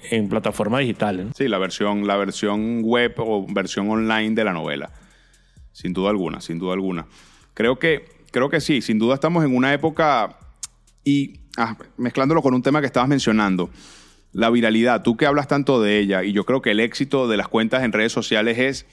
[0.79, 1.27] digitales.
[1.27, 1.31] ¿no?
[1.35, 4.89] Sí, la versión, la versión web o versión online de la novela.
[5.71, 7.05] Sin duda alguna, sin duda alguna.
[7.53, 10.37] Creo que, creo que sí, sin duda estamos en una época
[11.03, 13.69] y ah, mezclándolo con un tema que estabas mencionando,
[14.31, 17.37] la viralidad, tú que hablas tanto de ella y yo creo que el éxito de
[17.37, 18.85] las cuentas en redes sociales es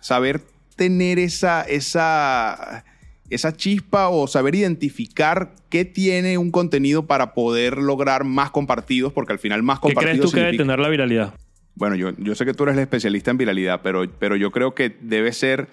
[0.00, 0.42] saber
[0.76, 2.84] tener esa, esa,
[3.30, 9.32] esa chispa o saber identificar qué tiene un contenido para poder lograr más compartidos, porque
[9.32, 11.34] al final más ¿Qué compartidos crees tú que debe tener la viralidad?
[11.74, 14.74] bueno, yo, yo sé que tú eres el especialista en viralidad, pero, pero yo creo
[14.74, 15.68] que debe ser,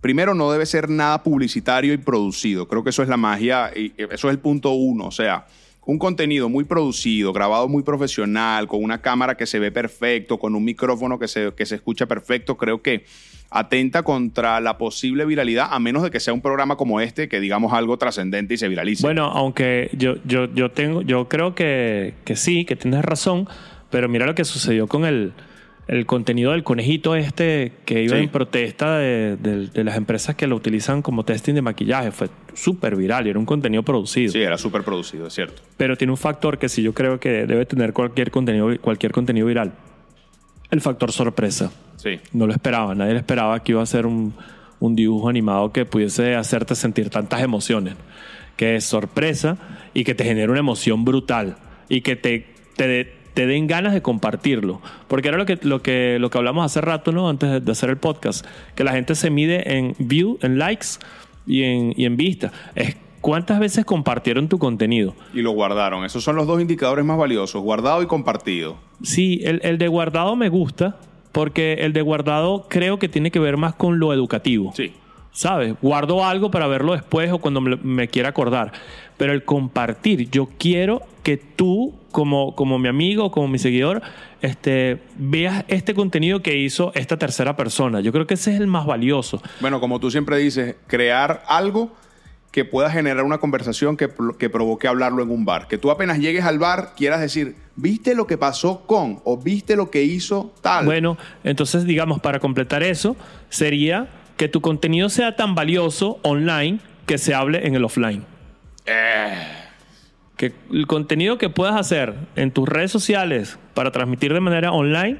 [0.00, 2.66] primero no debe ser nada publicitario y producido.
[2.66, 5.06] Creo que eso es la magia y eso es el punto uno.
[5.06, 5.46] O sea,
[5.88, 10.54] un contenido muy producido, grabado muy profesional, con una cámara que se ve perfecto, con
[10.54, 13.06] un micrófono que se, que se escucha perfecto, creo que
[13.48, 17.40] atenta contra la posible viralidad, a menos de que sea un programa como este, que
[17.40, 19.02] digamos algo trascendente y se viralice.
[19.02, 23.48] Bueno, aunque yo, yo, yo tengo, yo creo que, que sí, que tienes razón,
[23.88, 25.32] pero mira lo que sucedió con el,
[25.88, 28.22] el contenido del conejito este que iba Sí.
[28.24, 32.10] en protesta de, de- de las empresas que lo utilizan como testing de maquillaje.
[32.12, 34.30] Fue súper viral y era un contenido producido.
[34.32, 35.62] sí, era súper producido, es cierto.
[35.76, 39.46] Pero tiene un factor que sí yo creo que debe tener cualquier contenido, cualquier contenido
[39.46, 39.72] viral.
[40.70, 41.72] El factor sorpresa.
[41.96, 42.20] Sí.
[42.32, 44.34] No lo esperaba, nadie lo esperaba que iba a ser un,
[44.80, 47.94] un dibujo animado que pudiese hacerte sentir tantas emociones.
[48.56, 49.56] Que es sorpresa
[49.94, 51.56] y que te genere una emoción brutal
[51.88, 52.44] y que te,
[52.76, 54.80] te, te den ganas de compartirlo.
[55.06, 57.28] Porque era lo que, lo, que, lo que hablamos hace rato, ¿no?
[57.28, 60.86] Antes de- de hacer el podcast, que la gente se mide en view, en likes
[61.46, 62.50] y en, y en vista.
[62.74, 65.14] Es cuántas veces compartieron tu contenido.
[65.32, 66.04] Y lo guardaron.
[66.04, 68.74] Esos son los dos indicadores más valiosos, guardado y compartido.
[69.04, 70.96] Sí, el, el de guardado me gusta
[71.30, 74.72] porque el de guardado creo que tiene que ver más con lo educativo.
[74.74, 74.92] Sí.
[75.30, 75.74] ¿Sabes?
[75.80, 78.72] Guardo algo para verlo después o cuando me, me quiera acordar.
[79.16, 84.02] Pero el compartir, yo quiero que tú, como, como mi amigo, como mi seguidor,
[84.40, 88.00] este, veas este contenido que hizo esta tercera persona.
[88.00, 89.42] Yo creo que ese es el más valioso.
[89.60, 91.92] Bueno, como tú siempre dices, crear algo
[92.50, 95.68] que pueda generar una conversación que, que provoque hablarlo en un bar.
[95.68, 99.20] Que tú apenas llegues al bar quieras decir, ¿viste lo que pasó con?
[99.24, 100.86] ¿O viste lo que hizo tal?
[100.86, 103.16] Bueno, entonces, digamos, para completar eso,
[103.50, 108.24] sería que tu contenido sea tan valioso online que se hable en el offline.
[110.38, 115.18] Que el contenido que puedas hacer en tus redes sociales para transmitir de manera online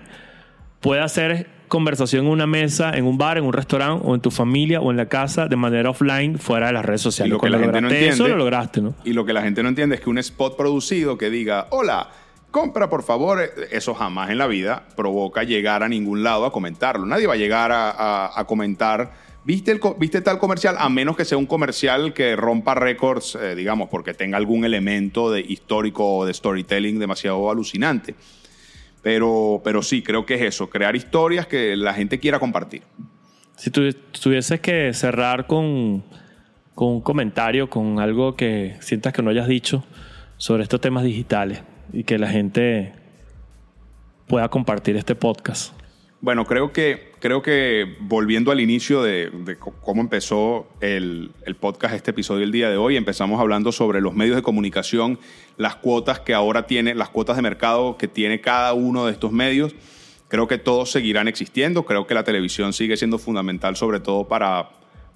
[0.81, 4.31] pueda ser conversación en una mesa, en un bar, en un restaurante o en tu
[4.31, 7.29] familia o en la casa de manera offline fuera de las redes sociales.
[7.29, 8.95] Y lo que Cuando la gente no lograste eso, entiende- lo lograste, ¿no?
[9.05, 12.09] Y lo que la gente no entiende es que un spot producido que diga, hola,
[12.51, 13.41] compra por favor,
[13.71, 17.05] eso jamás en la vida provoca llegar a ningún lado a comentarlo.
[17.05, 19.13] Nadie va a llegar a, a- a comentar,
[19.49, 20.77] ¿viste, el ¿viste tal comercial?
[20.79, 25.31] A menos que sea un comercial que rompa récords, eh, digamos, porque tenga algún elemento
[25.31, 28.15] de histórico o de storytelling demasiado alucinante.
[29.03, 32.83] Pero, pero sí, creo que es eso, crear historias que la gente quiera compartir.
[33.57, 33.91] Si tu-
[34.21, 36.05] tuvieses que cerrar con,
[36.75, 39.83] con un comentario, con algo que sientas que no hayas dicho
[40.37, 42.93] sobre estos temas digitales y que la gente
[44.27, 45.73] pueda compartir este podcast.
[46.21, 52.13] Bueno, creo que creo que volviendo al inicio de, cómo empezó el, el, podcast, este
[52.13, 55.19] episodio el día de hoy, empezamos hablando sobre los medios de comunicación,
[55.57, 59.33] las cuotas que ahora tiene, las cuotas de mercado que tiene cada uno de estos
[59.33, 59.75] medios.
[60.29, 61.85] Creo que todos seguirán existiendo.
[61.85, 64.71] Creo que la televisión sigue siendo fundamental, sobre todo para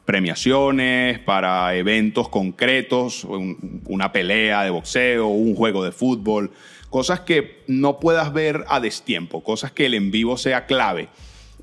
[0.05, 3.27] premiaciones, para eventos concretos,
[3.87, 6.51] una pelea de boxeo, un juego de fútbol,
[6.91, 11.09] cosas que no puedas ver a destiempo, cosas que el en vivo sea clave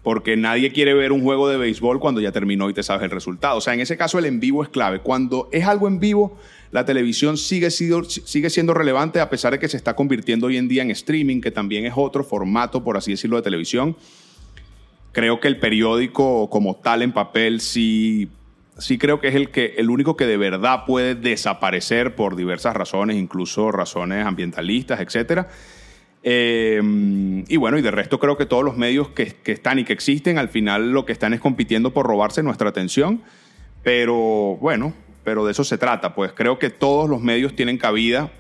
[0.04, 3.12] porque nadie quiere ver un juego de béisbol cuando ya terminó y te sabes el
[3.12, 3.58] resultado.
[3.58, 5.02] O sea, en ese caso el en vivo es clave.
[5.02, 6.38] Cuando es algo en vivo,
[6.72, 10.68] la televisión sigue, sigue siendo relevante a pesar de que se está convirtiendo hoy en
[10.68, 13.98] día en streaming, que también es otro formato, por así decirlo, de televisión.
[15.12, 18.30] Creo que el periódico como tal en papel sí,
[18.78, 22.74] sí creo que es el, que, el único que de verdad puede desaparecer por diversas
[22.74, 25.50] razones, incluso razones ambientalistas, etcétera
[26.24, 26.82] eh,
[27.48, 30.38] y bueno, y de resto creo que todos los medios que, están y que existen,
[30.38, 33.22] al final lo que están es compitiendo por robarse nuestra atención.
[33.84, 34.94] Pero bueno,
[35.24, 36.14] pero de eso se trata.
[36.14, 38.32] Pues creo que todos los medios tienen cabida.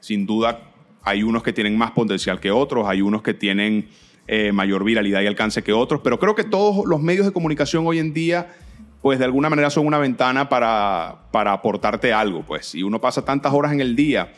[0.00, 0.60] Sin duda,
[1.02, 3.88] hay unos que tienen más potencial que otros, hay unos que tienen
[4.26, 6.00] eh, mayor viralidad y alcance que otros.
[6.04, 8.54] Pero creo que todos los medios de comunicación hoy en día,
[9.00, 12.42] pues de alguna manera son una ventana para, para aportarte algo.
[12.42, 14.34] Pues, y uno pasa tantas horas en el día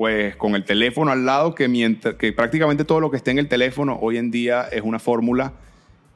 [0.00, 3.38] pues con el teléfono al lado, que, mientras, que prácticamente todo lo que esté en
[3.38, 5.52] el teléfono hoy en día es una fórmula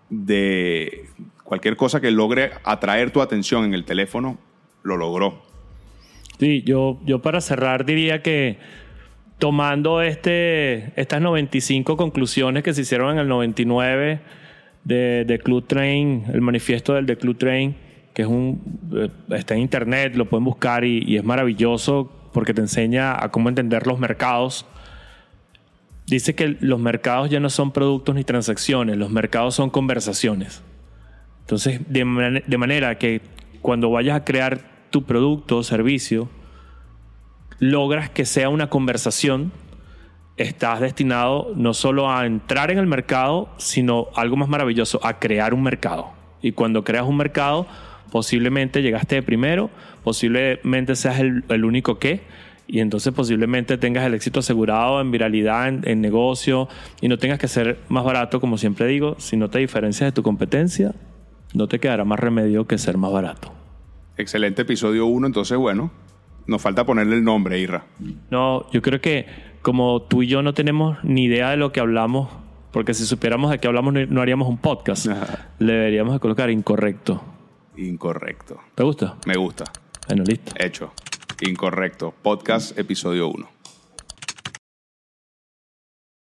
[0.08, 1.04] de
[1.42, 4.38] cualquier cosa que logre atraer tu atención en el teléfono,
[4.84, 5.42] lo logró.
[6.38, 8.56] Sí, yo, yo para cerrar diría que
[9.36, 14.20] tomando este, estas 95 conclusiones que se hicieron en el 99
[14.84, 17.76] de, de Club Train, el manifiesto del The Club Train,
[18.14, 18.62] que es un,
[18.96, 23.30] eh, está en internet, lo pueden buscar y, y es maravilloso porque te enseña a
[23.30, 24.66] cómo entender los mercados.
[26.06, 30.62] Dice que los mercados ya no son productos ni transacciones, los mercados son conversaciones.
[31.40, 33.22] Entonces, de, manera que
[33.62, 34.60] cuando vayas a crear
[34.90, 36.28] tu producto o servicio,
[37.58, 39.52] logras que sea una conversación,
[40.36, 45.54] estás destinado no solo a entrar en el mercado, sino algo más maravilloso, a crear
[45.54, 46.12] un mercado.
[46.42, 47.66] Y cuando creas un mercado,
[48.14, 49.70] posiblemente llegaste de primero,
[50.04, 52.20] posiblemente seas el, único que,
[52.68, 56.68] y entonces posiblemente tengas el éxito asegurado en viralidad, en, negocio,
[57.00, 60.12] y no tengas que ser más barato, como siempre digo, si no te diferencias de
[60.12, 60.94] tu competencia,
[61.54, 63.52] no te quedará más remedio que ser más barato.
[64.16, 65.90] Excelente episodio 1, entonces bueno,
[66.46, 67.86] nos falta ponerle el nombre, Irra.
[68.30, 69.26] No, yo creo que
[69.60, 72.28] como tú y yo no tenemos ni idea de lo que hablamos,
[72.70, 75.06] porque si supiéramos de qué hablamos no haríamos un podcast,
[75.58, 77.33] le deberíamos de colocar incorrecto.
[77.76, 78.60] Incorrecto.
[78.74, 79.16] ¿Te gusta?
[79.26, 79.64] Me gusta.
[80.08, 80.52] Bueno, listo.
[80.58, 80.92] Hecho.
[81.40, 82.14] Incorrecto.
[82.22, 83.53] Podcast episodio 1.